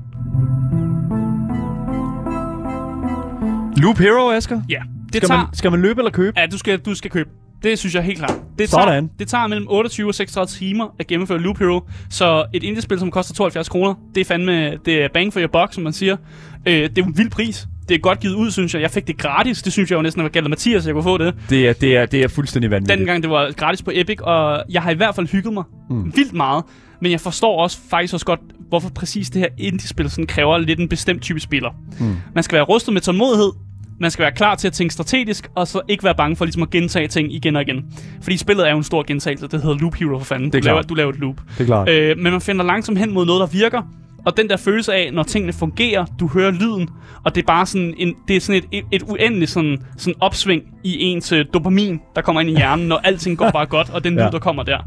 [3.78, 4.61] Loop Hero, Asger?
[4.69, 4.80] Ja,
[5.13, 5.38] det Skal tager...
[5.38, 6.39] man, skal man løbe eller købe?
[6.39, 7.30] Ja, du skal, du skal købe.
[7.64, 8.36] Det synes jeg helt klart.
[8.60, 8.88] Det Sådan.
[8.88, 11.82] Tager, det tager mellem 28 og 36 timer at gennemføre Loop Hero.
[12.10, 15.49] Så et indiespil, som koster 72 kroner, det er fandme det er bang for your
[15.53, 16.18] buck, som man siger.
[16.66, 17.68] Øh, det er en vild pris.
[17.89, 18.82] Det er godt givet ud, synes jeg.
[18.82, 19.62] Jeg fik det gratis.
[19.62, 21.34] Det synes jeg jo næsten var galt Mathias, at jeg kunne få det.
[21.49, 22.97] Det er, det er, det er fuldstændig vanvittigt.
[22.97, 26.16] Dengang det var gratis på Epic, og jeg har i hvert fald hygget mig mm.
[26.16, 26.64] vildt meget.
[27.01, 28.39] Men jeg forstår også faktisk også godt,
[28.70, 31.70] hvorfor præcis det her indie-spil sådan kræver lidt en bestemt type spiller.
[31.99, 32.16] Mm.
[32.36, 33.51] Man skal være rustet med tålmodighed,
[33.99, 36.61] man skal være klar til at tænke strategisk, og så ikke være bange for ligesom
[36.63, 37.85] at gentage ting igen og igen.
[38.21, 40.51] Fordi spillet er jo en stor gentagelse, det hedder Loop Hero for fanden.
[40.51, 41.35] Det er du, laver, du laver et loop.
[41.57, 41.89] Det er klart.
[41.89, 43.81] Øh, men man finder langsomt hen mod noget, der virker.
[44.25, 46.89] Og den der følelse af, når tingene fungerer, du hører lyden,
[47.23, 50.61] og det er bare sådan, en, det er sådan et, et, uendeligt sådan, sådan opsving
[50.83, 54.13] i ens dopamin, der kommer ind i hjernen, når alting går bare godt, og den
[54.13, 54.29] lyd, Ja.
[54.29, 54.77] der kommer der.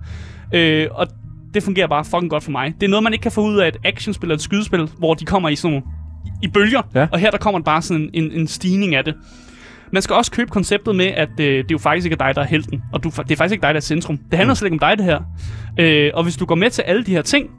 [0.55, 1.07] Øh, og
[1.55, 2.75] det fungerer bare fucking godt for mig.
[2.81, 5.15] Det er noget, man ikke kan få ud af et actionspil eller et skydespil, hvor
[5.15, 5.87] de kommer i sådan nogle,
[6.43, 7.07] i bølger, Ja.
[7.13, 9.15] og her der kommer bare sådan en, en stigning af det.
[9.93, 12.41] Man skal også købe konceptet med, at øh, det er jo faktisk ikke dig, der
[12.43, 14.17] er helten, og du, det er faktisk ikke dig, der er centrum.
[14.31, 14.57] Det handler Mm.
[14.57, 15.21] slet ikke om dig, det her.
[15.79, 17.51] Øh, og hvis du går med til alle de her ting,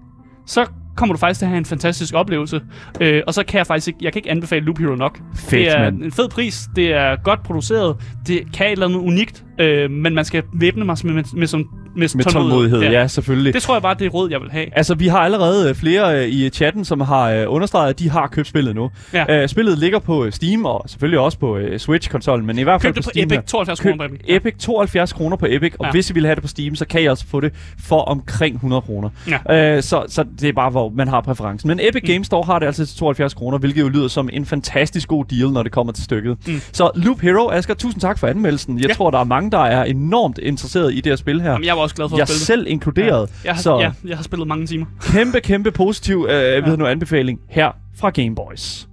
[0.47, 2.61] så kommer du faktisk til at have en fantastisk oplevelse.
[3.01, 5.19] Øh, og så kan jeg faktisk ikke, jeg kan ikke anbefale Loop Hero nok.
[5.35, 6.03] Fedt, det er mand.
[6.03, 7.95] en fed pris, det er godt produceret,
[8.27, 11.47] det kan et eller andet unikt, øh, men man skal væbne mig med, med, med,
[11.47, 13.53] som, med, Med tålmodighed, ja, selvfølgelig.
[13.53, 14.65] Det tror jeg bare, det er råd, jeg vil have.
[14.77, 18.09] Altså, vi har allerede øh, flere øh, i chatten, som har øh, understreget, at de
[18.09, 18.89] har købt spillet nu.
[19.13, 19.47] Ja.
[19.47, 23.03] Spillet ligger på Steam, og selvfølgelig også på Switch-konsollen, men i hvert fald Køb det
[23.03, 23.41] på Steam Epic, her.
[23.41, 24.27] 72 Køb kroner på Epic.
[24.29, 24.35] Ja.
[24.35, 25.91] Epic 72 kroner på Epic, og Ja.
[25.91, 28.55] hvis I vil have det på Steam, så kan I også få det for omkring
[28.55, 29.09] 100 kroner.
[29.49, 29.81] Ja.
[29.81, 31.67] Så, så det er bare, hvor man har præferencen.
[31.67, 32.07] Men Epic Mm.
[32.07, 35.25] Games Store har det altså til 72 kroner, hvilket jo lyder som en fantastisk god
[35.25, 36.37] deal, når det kommer til stykket.
[36.47, 36.61] Mm.
[36.71, 38.79] Så Loop Hero, Asger, tusind tak for anmeldelsen.
[38.79, 38.93] Jeg Ja.
[38.93, 41.51] tror, der er mange, der er enormt interesseret i det her spil her.
[41.51, 42.47] Jamen, jeg var også glad for jeg at spille det.
[42.47, 43.29] selv inkluderet.
[43.29, 43.47] Ja.
[43.47, 44.85] Jeg har, så ja, jeg har spillet mange timer.
[45.13, 46.69] kæmpe, kæmpe positiv øh, ja.
[46.69, 48.87] ved nu anbefaling her fra Game Boys.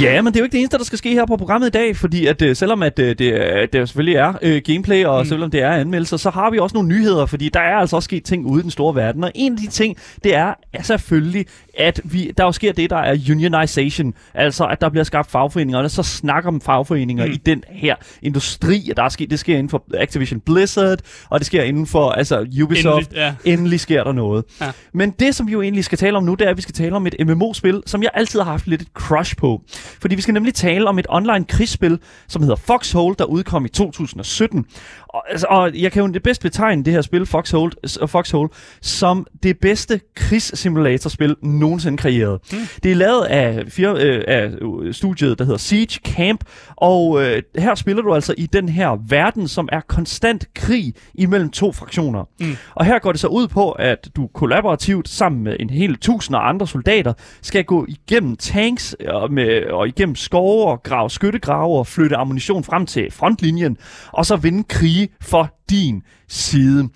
[0.00, 1.70] Ja, men det er jo ikke det eneste, der skal ske her på programmet i
[1.70, 5.20] dag, fordi at øh, selvom at øh, det, øh, det selvfølgelig er øh, gameplay, og
[5.20, 5.28] Mm.
[5.28, 8.04] selvom det er anmeldelser, så har vi også nogle nyheder, fordi der er altså også
[8.04, 10.82] sket ting ude i den store verden, og en af de ting, det er, er
[10.82, 11.46] selvfølgelig,
[11.78, 15.78] at vi, der jo sker det, der er unionization, altså at der bliver skabt fagforeninger,
[15.82, 17.32] og så snakker om fagforeninger mm.
[17.32, 20.98] i den her industri, og der er sket, det sker inden for Activision Blizzard,
[21.30, 23.52] og det sker inden for altså, Ubisoft, Endelig, ja.
[23.52, 24.44] endelig sker der noget.
[24.60, 24.70] Ja.
[24.94, 26.74] Men det, som vi jo egentlig skal tale om nu, det er, at vi skal
[26.74, 29.62] tale om et MMO-spil, som jeg altid har haft lidt et crush på.
[30.00, 33.68] Fordi vi skal nemlig tale om et online krigsspil, som hedder Foxhole, der udkom i
[33.68, 34.64] 2017.
[35.08, 37.72] Og, altså, og jeg kan jo det bedst betegne det her spil, Foxhole,
[38.06, 38.48] Foxhole
[38.80, 42.40] som det bedste krigssimulatorspil nogensinde kreeret.
[42.52, 42.58] Mm.
[42.82, 44.50] Det er lavet af, fire, øh, af
[44.82, 46.44] øh, studiet, der hedder Siege Camp,
[46.76, 51.50] og øh, her spiller du altså i den her verden, som er konstant krig imellem
[51.50, 52.24] to fraktioner.
[52.40, 52.56] Mm.
[52.74, 56.36] Og her går det så ud på, at du kollaborativt sammen med en hel tusind
[56.36, 57.12] andre soldater
[57.42, 62.16] skal gå igennem tanks og med Øh, og igennem skove og grave skyttegrave og flytte
[62.16, 63.76] ammunition frem til frontlinjen,
[64.12, 66.88] og så vinde krige for din side.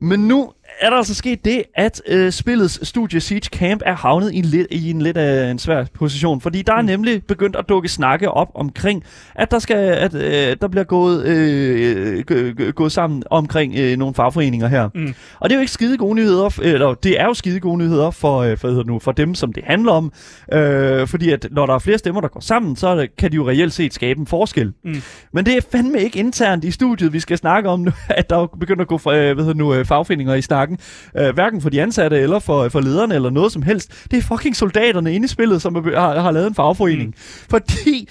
[0.00, 4.32] Men nu er der altså sket det, at øh, spillets studie Siege Camp er havnet
[4.32, 7.56] i en, lidt, i en lidt af en svær position, fordi der er nemlig begyndt
[7.56, 9.04] at dukke snakke op omkring,
[9.34, 14.68] at der skal at øh, der bliver gået øh, gået sammen omkring øh, nogle fagforeninger
[14.68, 14.88] her.
[14.94, 15.14] Mm.
[15.40, 18.10] Og det er jo ikke skide gode nyheder, eller det er jo skide gode nyheder
[18.10, 20.12] for, øh, for, hvad nu, for dem, som det handler om,
[20.52, 23.48] øh, fordi at når der er flere stemmer, der går sammen, så kan de jo
[23.48, 24.72] reelt set skabe en forskel.
[24.84, 25.02] Mm.
[25.32, 28.38] Men det er fandme ikke internt i studiet, vi skal snakke om nu, at der
[28.38, 30.78] er begyndt at gå øh, hvad nu, øh, fagforeninger i snakken.
[31.16, 34.06] Øh, hverken for de ansatte eller for, for lederne eller noget som helst.
[34.10, 37.08] Det er fucking soldaterne inde i spillet, som har, har lavet en fagforening.
[37.08, 37.14] Mm.
[37.50, 38.08] Fordi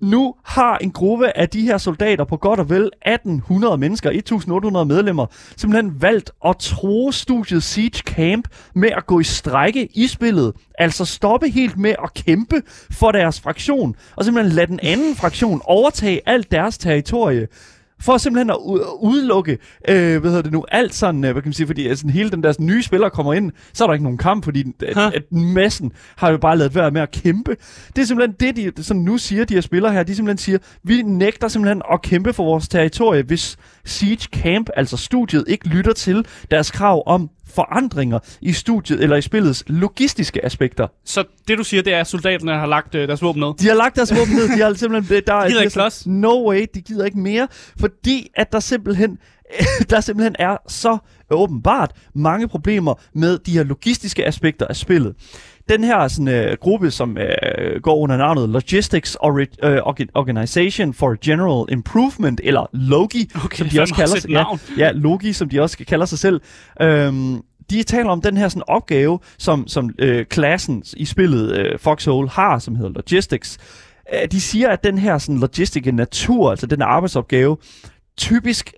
[0.00, 4.86] nu har en gruppe af de her soldater på godt og vel 1800 mennesker, 1800
[4.86, 5.26] medlemmer,
[5.56, 10.52] simpelthen valgt at tro studiet Siege Camp med at gå i strække i spillet.
[10.78, 15.60] Altså stoppe helt med at kæmpe for deres fraktion, og simpelthen lade den anden fraktion
[15.64, 17.48] overtage alt deres territorie
[18.00, 18.56] for simpelthen at
[19.00, 22.08] udelukke, øh, hvad hedder det nu, alt sådan, øh, hvad kan man sige, fordi altså,
[22.08, 24.64] hele den der sådan, nye spiller kommer ind, så er der ikke nogen kamp, fordi
[24.86, 25.06] at, Huh?
[25.14, 27.56] at massen har jo bare lavet være med at kæmpe.
[27.96, 30.58] Det er simpelthen det, de sådan nu siger, de her spillere her, de simpelthen siger,
[30.82, 35.92] vi nægter simpelthen at kæmpe for vores territorie, hvis Siege Camp, altså studiet, ikke lytter
[35.92, 40.86] til deres krav om forandringer i studiet eller i spillets logistiske aspekter.
[41.04, 43.54] Så det du siger, det er, at soldaterne har lagt øh, deres våben ned.
[43.58, 45.22] De har lagt deres våben ned, de har simpelthen...
[45.26, 46.06] Der, gider er ikke slås.
[46.06, 47.48] No way, de gider ikke mere,
[47.88, 49.18] fordi at der simpelthen,
[49.90, 50.98] der simpelthen er så
[51.30, 55.14] åbenbart mange problemer med de her logistiske aspekter af spillet.
[55.68, 60.94] Den her sådan, øh, gruppe, som øh, går under navnet Logistics Ori- øh, Orga- Organization
[60.94, 64.30] for General Improvement, eller LOGI, Okay, som de også kalder sig.
[64.30, 64.44] Ja,
[64.78, 66.40] ja, Logi, som de også kalder sig selv.
[66.82, 71.78] Øhm, de taler om den her sådan opgave, som, som øh, klassen i spillet øh,
[71.78, 73.58] Foxhole har, som hedder Logistics.
[74.14, 77.56] Øh, de siger, at den her sådan, logistiske natur, altså den arbejdsopgave,
[78.16, 78.72] typisk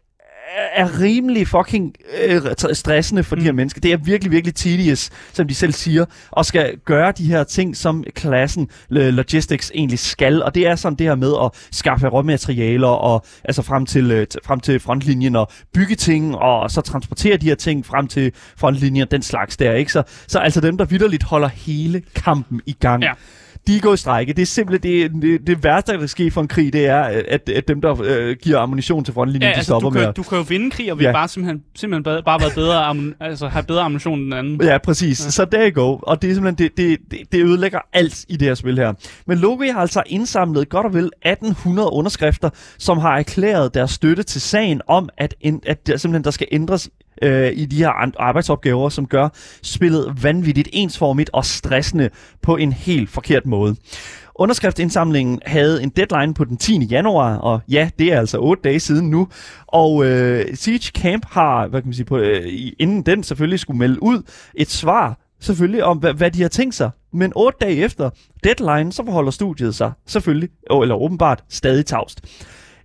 [0.74, 1.94] er- rimelig fucking
[2.26, 3.40] øh, stressende for mm.
[3.40, 3.80] de her mennesker.
[3.80, 7.76] Det er virkelig, virkelig tedious, som de selv siger, og skal gøre de her ting,
[7.76, 10.42] som klassen Logistics egentlig skal.
[10.42, 14.26] Og det er sådan det her med at skaffe råmaterialer og altså frem til, øh,
[14.44, 19.06] frem til frontlinjen og bygge ting, og så transportere de her ting frem til frontlinjen,
[19.10, 19.92] den slags der, ikke?
[19.92, 23.02] Så, så altså dem, der vidderligt holder hele kampen i gang.
[23.02, 23.12] Ja.
[23.66, 24.32] De er gået i strække.
[24.32, 27.00] Det er simpelthen det, det, det værste, der kan ske for en krig, det er,
[27.28, 30.00] at, at dem, der øh, giver ammunition til frontlinjen, Ja, de altså, stopper du, med
[30.00, 30.16] kan, at...
[30.16, 31.12] du kan jo vinde krig, og vi Ja.
[31.12, 34.62] bare simpelthen, simpelthen bare, bare været bedre, altså, have bedre ammunition end den anden.
[34.62, 35.24] Ja, præcis.
[35.24, 35.30] Ja.
[35.30, 35.98] Så there you go.
[36.02, 38.92] Og det er simpelthen, det, det, det, det ødelægger alt i det her spil her.
[39.26, 44.22] Men Logi har altså indsamlet godt og vel 1800 underskrifter, som har erklæret deres støtte
[44.22, 46.90] til sagen om, at, en, at der simpelthen der skal ændres
[47.22, 49.28] øh, i de her arbejdsopgaver, som gør
[49.62, 52.10] spillet vanvittigt ensformigt og stressende
[52.42, 53.76] på en helt forkert måde.
[54.34, 56.84] Underskriftsindsamlingen havde en deadline på den 10.
[56.84, 59.28] januar, og ja, det er altså 8 dage siden nu.
[59.66, 62.42] Og øh, Siege Camp har, hvad kan man sige, på, øh,
[62.78, 64.22] inden den selvfølgelig skulle melde ud,
[64.54, 66.90] et svar selvfølgelig om, hvad, hvad de har tænkt sig.
[67.12, 68.10] Men 8 dage efter
[68.44, 70.48] deadline, så forholder studiet sig selvfølgelig,
[70.82, 72.20] eller åbenbart, stadig tavst.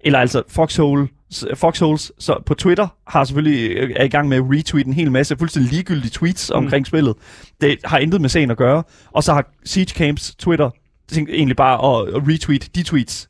[0.01, 1.07] Eller altså Foxhole,
[1.55, 5.11] Foxholes så på Twitter har selvfølgelig øh, er i gang med at retweet en hel
[5.11, 6.57] masse fuldstændig ligegyldige tweets mm.
[6.57, 7.13] omkring spillet.
[7.61, 8.83] Det har intet med sagen at gøre.
[9.11, 10.69] Og så har Siege Camps Twitter
[11.11, 13.27] tænkt egentlig bare at, at retweet de tweets.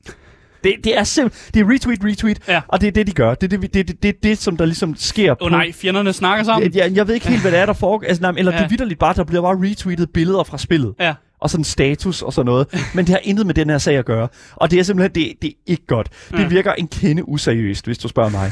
[0.63, 2.61] Det, det er simpelthen, det er retweet, retweet, Ja.
[2.67, 3.35] og det er det, de gør.
[3.35, 6.13] Det er det, det, det, det, det, som der ligesom sker Åh oh, nej, fjenderne
[6.13, 6.73] snakker sammen.
[6.73, 8.07] jeg, jeg, jeg ved ikke helt, hvad det er, der foregår.
[8.07, 8.55] Altså, nej, eller ja.
[8.55, 8.59] Ja.
[8.59, 10.93] det er vidderligt bare, der bliver bare retweetet billeder fra spillet.
[10.99, 11.13] Ja.
[11.45, 12.67] Og sådan status og sådan noget.
[12.95, 14.27] Men det har intet med den her sag at gøre.
[14.55, 16.09] Og det er simpelthen, det, det er ikke godt.
[16.31, 16.47] Det Ja.
[16.47, 18.51] virker en kende useriøst, hvis du spørger mig.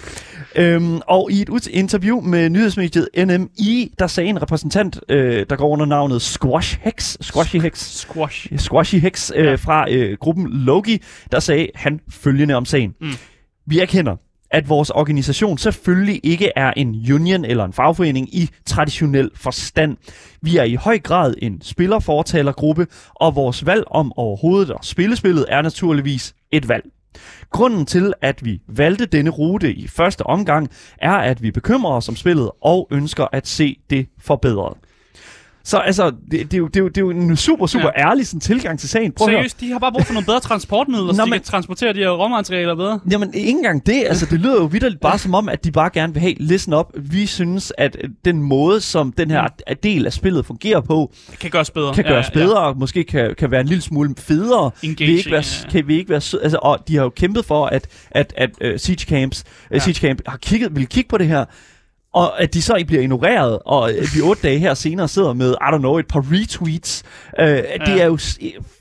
[0.55, 5.69] øhm, og i et interview med nyhedsmediet NMI, der sagde en repræsentant, øh, der går
[5.69, 8.47] under navnet Squash Hex, Squashy Hex, Squash.
[8.57, 9.55] Squashy Hex øh, Ja.
[9.55, 12.93] fra øh, gruppen Logi, der sagde han følgende om sagen.
[13.01, 13.11] Mm.
[13.67, 14.15] Vi erkender,
[14.53, 19.97] at vores organisation selvfølgelig ikke er en union eller en fagforening i traditionel forstand.
[20.41, 25.45] Vi er i høj grad en spillerfortalergruppe, og vores valg om overhovedet at spille spillet
[25.49, 26.83] er naturligvis et valg.
[27.49, 32.09] Grunden til, at vi valgte denne rute i første omgang, er, at vi bekymrer os
[32.09, 34.77] om spillet og ønsker at se det forbedret.
[35.66, 37.89] Så altså, det, det, er, jo, det, er, jo, det er jo en super, super
[37.97, 38.09] ja.
[38.09, 39.11] ærlig sådan, tilgang til sagen.
[39.11, 39.28] Prøv.
[39.30, 41.99] Seriøst, de har bare brug for nogle bedre transportmidler, så de men- kan transportere de
[41.99, 42.99] her råmaterialer bedre.
[43.11, 44.03] Jamen, ikke engang det.
[44.05, 46.74] Altså, det lyder jo vidderligt bare som om, at de bare gerne vil have, listen
[46.74, 46.86] up.
[46.95, 49.76] Vi synes, at den måde, som den her mm.
[49.84, 51.93] del af spillet fungerer på, kan gøres bedre.
[51.93, 54.72] kan gøres bedre, og måske kan, kan være en lille smule federe.
[54.84, 55.70] Engaging, vi ikke være, ja.
[55.70, 58.49] kan vi ikke være sø- altså, og de har jo kæmpet for, at, at, at
[58.61, 59.80] uh, Siege Camps, uh, Ja.
[59.80, 61.45] Siege Camp har kigget, vil kigge på det her,
[62.14, 65.34] og at de så ikke bliver ignoreret, og at vi otte dage her senere sidder
[65.34, 67.03] med, I don't know, et par retweets.
[67.39, 67.61] Øh, ja.
[67.86, 68.18] Det er jo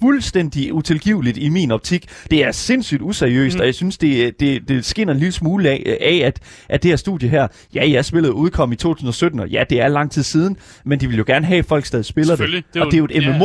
[0.03, 2.07] fuldstændig utilgiveligt i min optik.
[2.31, 3.61] Det er sindssygt useriøst, mm.
[3.61, 6.91] og jeg synes, det, det, det skinner en lille smule af, af at, at det
[6.91, 10.23] her studie her, ja, jeg spillede udkom i 2017, og ja, det er lang tid
[10.23, 12.65] siden, men de vil jo gerne have, at folk stadig spiller det.
[12.75, 13.39] Det og det er jo et jo- ja.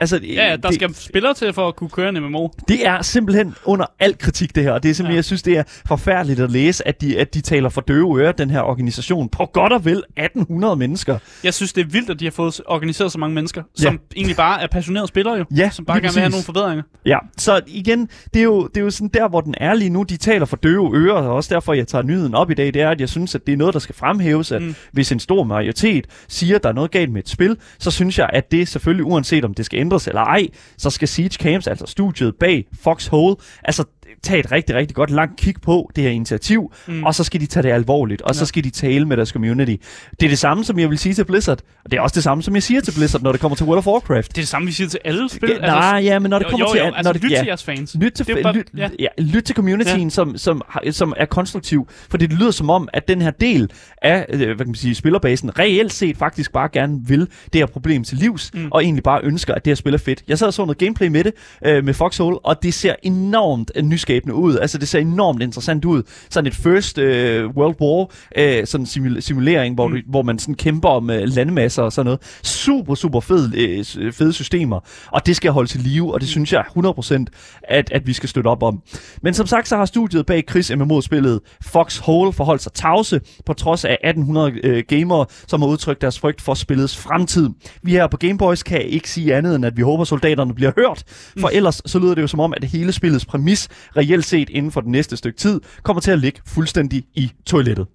[0.00, 2.48] Altså, Ja, ja, der det, skal spillere til for at kunne køre en MMO.
[2.68, 4.72] det er simpelthen under al kritik, det her.
[4.72, 5.14] Og det er simpelthen, ja.
[5.14, 5.16] Ja.
[5.16, 8.32] jeg synes, det er forfærdeligt at læse, at de, at de taler for døve ører,
[8.32, 11.18] den her organisation, på godt og vel 1800 mennesker.
[11.44, 14.36] Jeg synes, det er vildt, at de har fået organiseret så mange mennesker, som egentlig
[14.36, 15.44] bare er passionerede spillere jo.
[15.56, 16.82] Ja, som bare gerne vil have nogle forbedringer.
[17.06, 19.90] Ja, så igen, det er, jo, det er jo sådan der, hvor den er lige
[19.90, 20.02] nu.
[20.02, 22.82] De taler for døve ører, og også derfor, jeg tager nyheden op i dag, det
[22.82, 24.62] er, at jeg synes, at det er noget, der skal fremhæves, at.
[24.62, 24.74] Mm.
[24.92, 28.18] hvis en stor majoritet siger, at der er noget galt med et spil, så synes
[28.18, 31.66] jeg, at det selvfølgelig, uanset om det skal ændres eller ej, så skal Siege Camps,
[31.66, 33.84] altså studiet bag Foxhole, altså
[34.22, 37.04] tage et rigtig, rigtig godt langt kig på det her initiativ, mm.
[37.04, 38.44] Og så skal de tage det alvorligt, og så Ja.
[38.46, 39.76] skal de tale med deres community.
[40.20, 42.22] Det er det samme, som jeg vil sige til Blizzard, og det er også det
[42.22, 44.28] samme, som jeg siger til Blizzard, når det kommer til World of Warcraft.
[44.28, 45.50] Det er det samme, vi siger til alle spil.
[45.60, 46.78] Ja, nej, ja, men når det kommer jo, til...
[46.80, 47.96] jo, at- altså, når det, lyt ja, til jeres fans.
[48.00, 48.88] Lyt til, bare- lyt, ja.
[48.98, 49.06] ja.
[49.18, 50.08] Lyt til communityen, ja.
[50.10, 51.88] som, som, som er konstruktiv.
[52.10, 53.70] For det lyder som om, at den her del
[54.02, 57.66] af øh, hvad kan man sige, spillerbasen reelt set faktisk bare gerne vil det her
[57.66, 58.68] problem til livs, mm.
[58.70, 60.22] Og egentlig bare ønsker, at det her spil er fedt.
[60.28, 61.32] Jeg sad og så noget gameplay med det,
[61.66, 64.58] øh, med Foxhole, og det ser enormt øh, nyskabende ud.
[64.58, 66.02] Altså, det ser enormt interessant ud.
[66.30, 69.94] Sådan et first øh, World War øh, sådan simul- simulering, hvor, mm.
[69.94, 72.20] du, hvor man sådan kæmper om øh, landmasser og sådan noget.
[72.42, 74.80] Super, super fed, s- fede systemer,
[75.12, 77.24] og det skal holde til live, og det synes jeg 100%
[77.62, 78.82] at, at vi skal støtte op om.
[79.22, 83.84] Men som sagt, så har studiet bag Chris MMO-spillet Foxhole forholdt sig tavse, på trods
[83.84, 87.48] af 1800 øh, gamere, som har udtrykt deres frygt for spillets fremtid.
[87.82, 91.04] Vi her på Gameboys kan ikke sige andet, end at vi håber, soldaterne bliver hørt,
[91.40, 93.68] for ellers så lyder det jo som om, at hele spillets præmis,
[94.02, 97.86] reelt set inden for det næste stykke tid, kommer til at ligge fuldstændig i toilettet.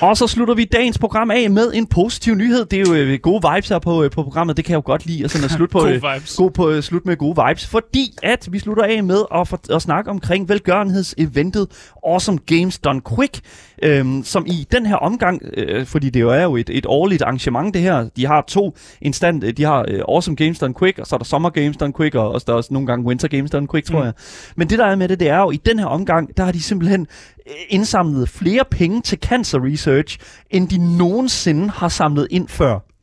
[0.00, 2.64] Og så slutter vi dagens program af med en positiv nyhed.
[2.64, 4.56] Det er jo øh, gode vibes her på, øh, på programmet.
[4.56, 5.24] Det kan jeg jo godt lide.
[5.24, 6.36] Og sådan at slutte på, Gode øh, vibes.
[6.36, 7.66] God på, øh, slut med gode vibes.
[7.66, 11.66] Fordi at vi slutter af med at, for, at snakke omkring velgørenhedseventet
[12.06, 13.40] Awesome Games Done Quick.
[13.82, 17.22] Øhm, som i den her omgang, øh, fordi det jo er jo et, et årligt
[17.22, 18.08] arrangement det her.
[18.16, 21.18] De har to instant, øh, de har øh, Awesome Games Done Quick, og så er
[21.18, 23.68] der Summer Games Done Quick, og også, der er også nogle gange Winter Games Done
[23.68, 24.04] Quick, tror Mm.
[24.04, 24.12] jeg.
[24.56, 26.52] Men det der er med det, det er jo, i den her omgang, der har
[26.52, 27.06] de simpelthen
[27.46, 30.18] øh, indsamlet flere penge til cancer research,
[30.50, 32.93] end de nogensinde har samlet ind før.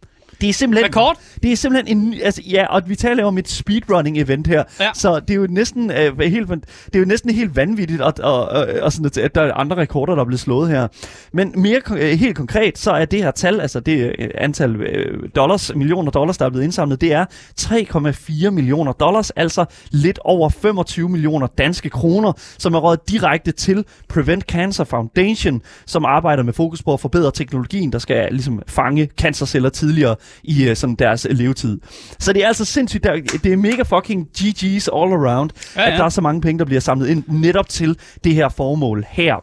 [0.41, 0.85] Det er simpelthen...
[0.85, 1.17] Rekord?
[1.43, 2.13] Det er simpelthen en...
[2.23, 4.63] Altså, ja, og vi taler jo om et speedrunning-event her.
[4.79, 4.89] Ja.
[4.93, 8.45] Så det er jo næsten øh, helt, det er jo næsten helt vanvittigt, at, og,
[8.49, 10.87] og, og sådan, at- at der er andre rekorder, der er blevet slået her.
[11.33, 15.29] Men mere øh, helt konkret, så er det her tal, altså det øh, antal øh,
[15.35, 17.25] dollars, millioner dollars, der er blevet indsamlet, det er
[17.61, 23.85] 3,4 millioner dollars, altså lidt over 25 millioner danske kroner, som er rådet direkte til
[24.09, 29.09] Prevent Cancer Foundation, som arbejder med fokus på at forbedre teknologien, der skal ligesom fange
[29.19, 31.79] cancerceller tidligere i uh, sådan deres øh, levetid.
[32.19, 35.91] Så det er altså sindssygt, der, det er mega fucking GG's all around, ja, Ja,
[35.91, 39.05] at der er så mange penge, der bliver samlet ind netop til det her formål
[39.09, 39.35] her.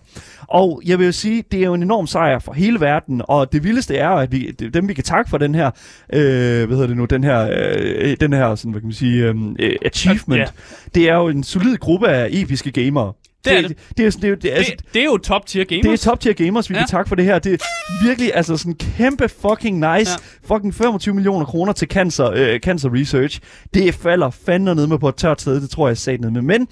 [0.49, 3.53] Og jeg vil jo sige, det er jo en enorm sejr for hele verden, og
[3.53, 5.67] det vildeste er, at vi, dem vi kan takke for den her,
[6.13, 9.25] øh, hvad hedder det nu, den her, øh, den her sådan, hvad kan man sige,
[9.59, 10.47] øh, achievement, Ja.
[10.95, 13.13] det er jo en solid gruppe af episke gamere.
[13.45, 13.79] Det er det.
[13.97, 15.83] Det, er, det, er, det, er, altså, Det, det er jo top tier gamers.
[15.85, 16.81] det er top tier gamers, vi ja.
[16.81, 17.39] Kan takke for det her.
[17.39, 17.59] Det er
[18.05, 20.11] virkelig altså sådan kæmpe fucking nice.
[20.11, 20.55] Ja.
[20.55, 23.41] Fucking 25 millioner kroner til cancer, øh, cancer research.
[23.75, 26.43] Det falder fandme ned med på et tørt sted, det tror jeg sagde ned med.
[26.43, 26.69] Men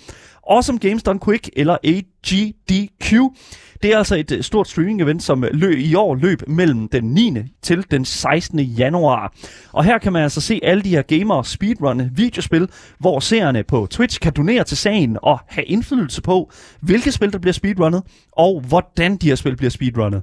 [0.50, 3.12] Awesome Games Done Quick, eller AGDQ,
[3.82, 7.04] det er altså et øh, stort streaming-event, som øh, løb, i år løb mellem den
[7.04, 7.36] 9.
[7.62, 8.60] til den 16.
[8.60, 9.32] januar.
[9.72, 12.68] Og her kan man altså se alle de her gamere speedrunne videospil,
[12.98, 16.50] hvor seerne på Twitch kan donere til sagen og have indflydelse på,
[16.80, 18.02] hvilke spil, der bliver speedrunnet,
[18.32, 20.22] og hvordan de her spil bliver speedrunnet.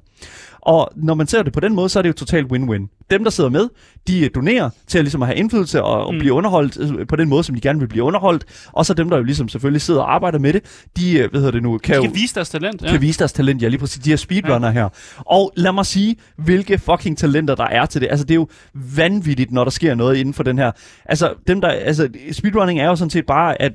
[0.66, 3.06] Og når man ser det på den måde, så er det jo totalt win-win.
[3.12, 3.70] Dem, der sidder med,
[4.08, 6.20] de donerer til at, ligesom at have indflydelse og, og Mm.
[6.20, 8.46] blive underholdt øh, på den måde, som de gerne vil blive underholdt.
[8.72, 10.62] Og så dem, der jo ligesom selvfølgelig sidder og arbejder med det,
[10.98, 12.82] de, øh, hvad hedder det nu, kan, De jo kan vise deres talent.
[12.82, 12.92] Ja.
[12.92, 14.74] kan vise deres talent, ja lige præcis, de her speedrunner ja.
[14.74, 14.90] her.
[15.18, 18.08] Og lad mig sige, hvilke fucking talenter der er til det.
[18.12, 18.48] Altså det er jo
[18.96, 20.72] vanvittigt, når der sker noget inden for den her.
[21.06, 23.72] Altså, dem der, altså speedrunning er jo sådan set bare, at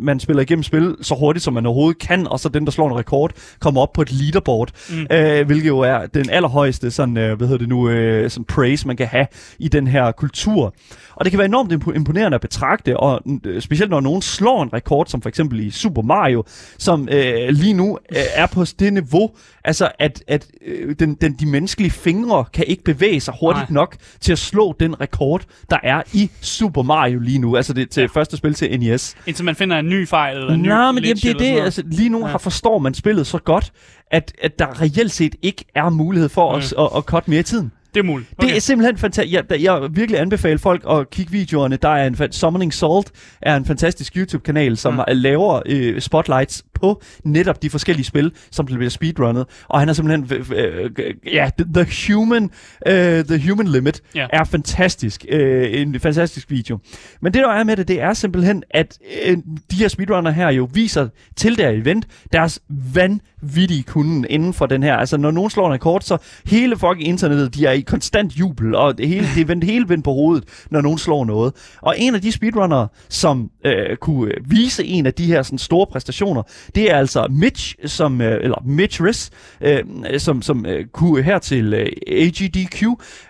[0.00, 2.88] man spiller igennem spil så hurtigt, som man overhovedet kan, og så den, der slår
[2.88, 5.06] en rekord, kommer op på et leaderboard, mm.
[5.16, 8.86] øh, hvilket jo er den allerhøjeste sådan, øh, hvad hedder det nu, øh, sådan praise,
[8.86, 9.26] man kan have
[9.58, 10.74] i den her kultur.
[11.14, 14.62] Og det kan være enormt impo- imponerende at betragte, og øh, specielt når nogen slår
[14.62, 16.44] en rekord, som for eksempel i Super Mario,
[16.78, 19.30] som øh, lige nu øh, er på det niveau,
[19.64, 23.74] altså at, at øh, den, den, de menneskelige fingre kan ikke bevæge sig hurtigt Nej.
[23.74, 27.90] nok til at slå den rekord, der er i Super Mario lige nu, altså det
[27.90, 28.06] til ja.
[28.06, 29.16] første spil til NES.
[29.32, 31.54] Indtil man finder en ny fejl eller en ny Nej, men glitch jamen, det er
[31.54, 31.60] det.
[31.64, 32.24] Altså, lige nu Ja.
[32.26, 32.30] ja.
[32.30, 33.72] har forstår man spillet så godt,
[34.10, 36.56] at, at der reelt set ikke er mulighed for Mm.
[36.58, 37.72] os at, at cut mere i tiden.
[37.94, 38.30] Det er muligt.
[38.38, 38.48] Okay.
[38.48, 39.34] Det er simpelthen fantastisk.
[39.50, 41.76] Jeg, jeg virkelig anbefale folk at kigge videoerne.
[41.76, 43.12] Der er en Summoning Salt
[43.42, 44.98] er en fantastisk YouTube-kanal, som Mm.
[44.98, 45.04] mm.
[45.08, 49.46] laver øh, spotlights på netop de forskellige spil, som bliver speedrunnet.
[49.68, 50.90] Og han er simpelthen, øh,
[51.32, 52.50] ja, the, the human,
[52.86, 54.26] øh, the human limit Ja.
[54.32, 55.24] er fantastisk.
[55.28, 56.78] Øh, en fantastisk video.
[57.20, 59.36] Men det der er med det, det er simpelthen, at øh,
[59.70, 62.60] de her speedrunner her jo viser til der event deres
[62.94, 64.96] vanvittige kunden inden for den her.
[64.96, 66.16] Altså når nogen slår en rekord, så
[66.46, 69.88] hele fucking internettet, de er i konstant jubel, og det hele, det er vendt hele
[69.88, 71.52] vendt på hovedet, når nogen slår noget.
[71.82, 75.86] Og en af de speedrunnere, som øh, kunne vise en af de her sådan, store
[75.86, 76.42] præstationer,
[76.74, 79.84] det er altså Mitch, som, øh, eller Mitch Riss, øh,
[80.18, 82.82] som, som øh, kunne her til øh, AGDQ,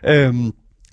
[0.08, 0.34] øh,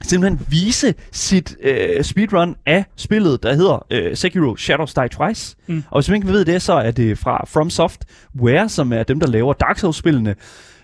[0.02, 5.56] simpelthen vise sit øh, speedrun af spillet, der hedder øh, Sekiro Shadows Die Twice.
[5.68, 5.84] Mm.
[5.92, 9.20] Og hvis man ikke ved det, så er det fra From Software, som er dem,
[9.20, 10.36] der laver Dark Souls-spillene.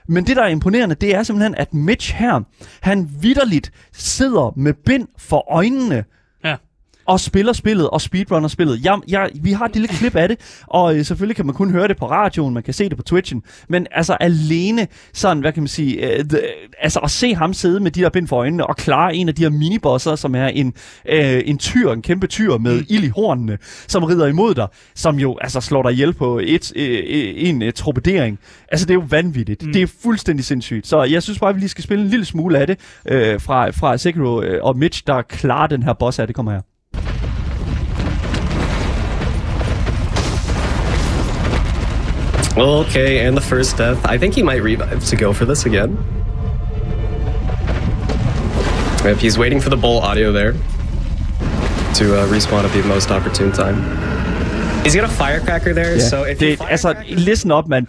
[0.08, 2.42] Men det, der er imponerende, det er simpelthen, at Mitch her,
[2.82, 6.04] han vidderligt sidder med bind for øjnene.
[7.08, 8.86] Og spiller spillet og speedrunner spillet.
[8.86, 11.72] Jeg, jeg, vi har et lille klip af det, og øh, selvfølgelig kan man kun
[11.72, 15.52] høre det på radioen, man kan se det på Twitchen, men altså alene sådan, hvad
[15.54, 16.40] kan man sige, øh, the,
[16.80, 19.36] altså at se ham sidde med de der bind for øjnene og klare en af
[19.36, 20.74] de her minibosser, som er en,
[21.10, 22.86] øh, en tyr, en kæmpe tyr med Mm.
[22.90, 26.72] ild i hornene, som rider imod dig, som jo altså slår dig ihjel på et,
[26.76, 28.40] øh, øh, en øh, torpedering.
[28.72, 29.66] Altså det er jo vanvittigt.
[29.66, 29.74] Mm.
[29.74, 30.88] Det er fuldstændig sindssygt.
[30.88, 33.42] Så jeg synes bare, at vi lige skal spille en lille smule af det øh,
[33.42, 36.28] fra, fra Sekiro øh, og Mitch, der klarer den her boss af.
[36.28, 36.75] Det kommer her.
[42.58, 44.06] Okay, and the first death.
[44.06, 45.98] I think he might revive to go for this again.
[49.04, 53.52] If he's waiting for the bull audio there to uh, respawn at the most opportune
[53.52, 53.76] time.
[54.84, 57.88] He's got a firecracker there, so if you det, altså, listen op, mand.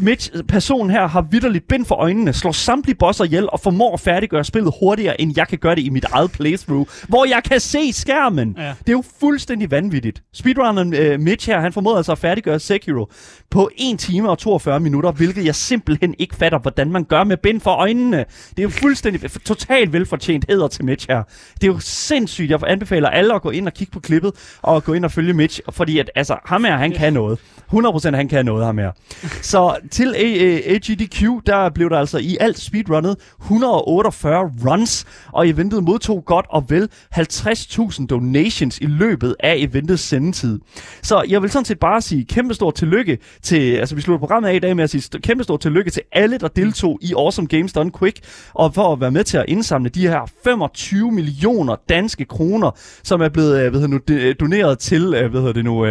[0.00, 4.00] Mitch, personen her har vidderligt bind for øjnene, slår samtlige bosser ihjel og formår at
[4.00, 7.60] færdiggøre spillet hurtigere, end jeg kan gøre det i mit eget playthrough, hvor jeg kan
[7.60, 8.54] se skærmen.
[8.58, 8.62] Ja.
[8.62, 10.22] Det er jo fuldstændig vanvittigt.
[10.34, 13.10] Speedrunneren øh, Mitch her, han formåede altså at færdiggøre Sekiro
[13.50, 17.36] på 1 time og 42 minutter, hvilket jeg simpelthen ikke fatter, hvordan man gør med
[17.36, 18.24] bind for øjnene.
[18.50, 21.22] Det er jo fuldstændig, totalt velfortjent hæder til Mitch her.
[21.60, 22.50] Det er jo sindssygt.
[22.50, 24.32] Jeg anbefaler alle at gå ind og kigge på klippet,
[24.62, 27.38] og gå ind og følge Mitch, fordi at, altså, ham her, han kan noget.
[27.72, 28.92] 100% han kan noget, ham her.
[29.42, 35.48] Så til øh, øh, AGDQ, der blev der altså i alt speedrunnet 148 runs, og
[35.48, 40.60] eventet modtog godt og vel 50.000 donations i løbet af eventets sendetid.
[41.02, 44.48] Så jeg vil sådan set bare sige kæmpe stort tillykke til, altså vi slutter programmet
[44.48, 47.48] af i dag med at sige kæmpe stort tillykke til alle, der deltog i Awesome
[47.48, 48.18] Games Done Quick,
[48.54, 52.70] og for at være med til at indsamle de her 25 millioner danske kroner,
[53.02, 53.98] som er blevet øh, hvad nu,
[54.40, 55.86] doneret til, hvad hedder det nu,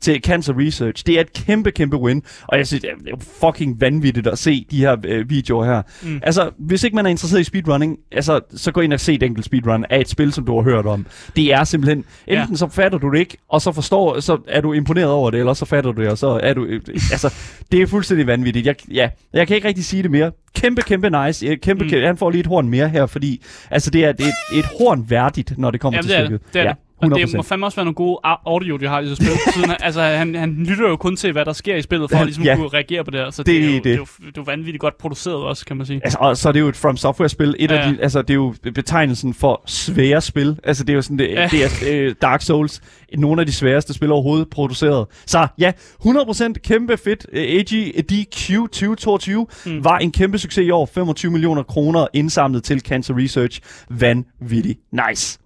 [0.00, 1.06] til Cancer Research.
[1.06, 4.66] Det er et kæmpe, kæmpe win, og jeg synes, det er fucking vanvittigt at se
[4.70, 5.82] de her øh, videoer her.
[6.02, 6.20] Mm.
[6.22, 9.22] Altså, hvis ikke man er interesseret i speedrunning, altså, så gå ind og se et
[9.22, 11.06] enkelt speedrun af et spil, som du har hørt om.
[11.36, 12.56] Det er simpelthen, enten Ja.
[12.56, 15.54] så fatter du det ikke, og så forstår, så er du imponeret over det, eller
[15.54, 17.34] så fatter du det, og så er du, øh, altså,
[17.72, 18.66] det er fuldstændig vanvittigt.
[18.66, 20.32] Jeg, ja, jeg kan ikke rigtig sige det mere.
[20.54, 21.46] Kæmpe, kæmpe nice.
[21.46, 21.90] Øh, Kæmpe, Mm.
[21.90, 24.58] kæmpe, han får lige et horn mere her, fordi, altså, det er, det er et,
[24.58, 26.40] et horn værdigt, når det kommer Jamen, til stykket.
[26.54, 26.76] det, er det.
[27.02, 27.36] Og det 100%.
[27.36, 29.28] må fandme også være nogle gode au- audio, de har i det spil.
[29.54, 32.24] Siden, altså, han, han lytter jo kun til, hvad der sker i spillet, for at
[32.26, 32.56] ligesom ja.
[32.56, 33.30] kunne reagere på det her.
[33.30, 33.84] Så det, Det er jo, det.
[33.84, 33.92] det.
[33.92, 36.00] er jo, det er jo vanvittigt godt produceret også, kan man sige.
[36.04, 37.56] Altså, og så er det jo et From Software-spil.
[37.58, 40.58] Et Ja, af de, altså, det er jo betegnelsen for svære spil.
[40.64, 41.48] Altså, det er jo sådan, det, Ja.
[41.50, 42.80] det er øh, Dark Souls.
[43.18, 45.06] Nogle af de sværeste spil overhovedet produceret.
[45.26, 45.72] Så ja,
[46.06, 47.26] 100% kæmpe fedt.
[47.32, 49.72] Øh, AGDQ 2022 Mm.
[49.72, 49.84] mm.
[49.84, 50.86] var en kæmpe succes i år.
[50.94, 53.60] 25 millioner kroner indsamlet til Cancer Research.
[53.90, 54.78] Vanvittigt.
[55.08, 55.38] Nice.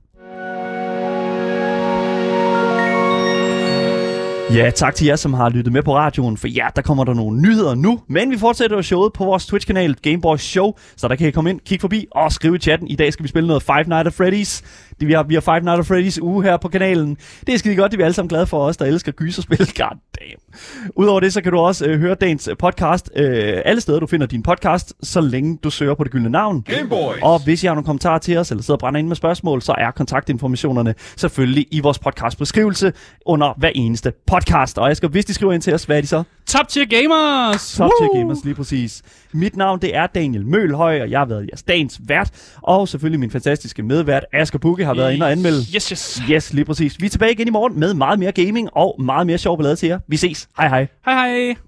[4.55, 7.15] Ja, tak til jer, som har lyttet med på radioen, for ja, der kommer der
[7.15, 8.01] nogle nyheder nu.
[8.09, 11.61] Men vi fortsætter showet på vores Twitch-kanal Gameboys Show, så der kan I komme ind,
[11.61, 12.89] kigge forbi og skrive i chatten.
[12.89, 14.65] I dag skal vi spille noget Five Nights at Freddy's.
[15.01, 17.17] Det, vi, har, vi har Five Nights at Freddy's uge her på kanalen.
[17.47, 19.59] Det er skide godt, det er vi alle sammen glade for os, der elsker gyserspil.
[19.83, 20.46] God damn.
[20.97, 24.07] Udover det, så kan du også øh, høre dagens øh, podcast øh, alle steder, du
[24.07, 26.63] finder din podcast, så længe du søger på det gyldne navn.
[26.63, 27.19] Gameboys.
[27.23, 29.63] Og hvis I har nogle kommentarer til os, eller sidder og brænder ind med spørgsmål,
[29.63, 32.93] så er kontaktinformationerne selvfølgelig i vores podcastbeskrivelse
[33.27, 34.79] under hver eneste podcast.
[34.79, 36.23] Og jeg skal, hvis de skriver ind til os, hvad er de så?
[36.47, 37.75] Top tier gamers!
[37.77, 39.03] Top Tier Gamers, lige præcis.
[39.33, 42.31] Mit navn, det er Daniel Mølhøj, og jeg har været jeres dagens vært.
[42.63, 45.59] Og selvfølgelig min fantastiske medvært, Asger Bukke, har været inde og anmelde.
[45.75, 46.23] Yes, yes.
[46.31, 47.01] Yes, lige præcis.
[47.01, 49.77] Vi er tilbage igen i morgen med meget mere gaming og meget mere sjov ballade
[49.77, 49.99] til jer.
[50.09, 50.46] Vi ses.
[50.46, 50.88] Hej hej.
[51.02, 51.65] Hej hej.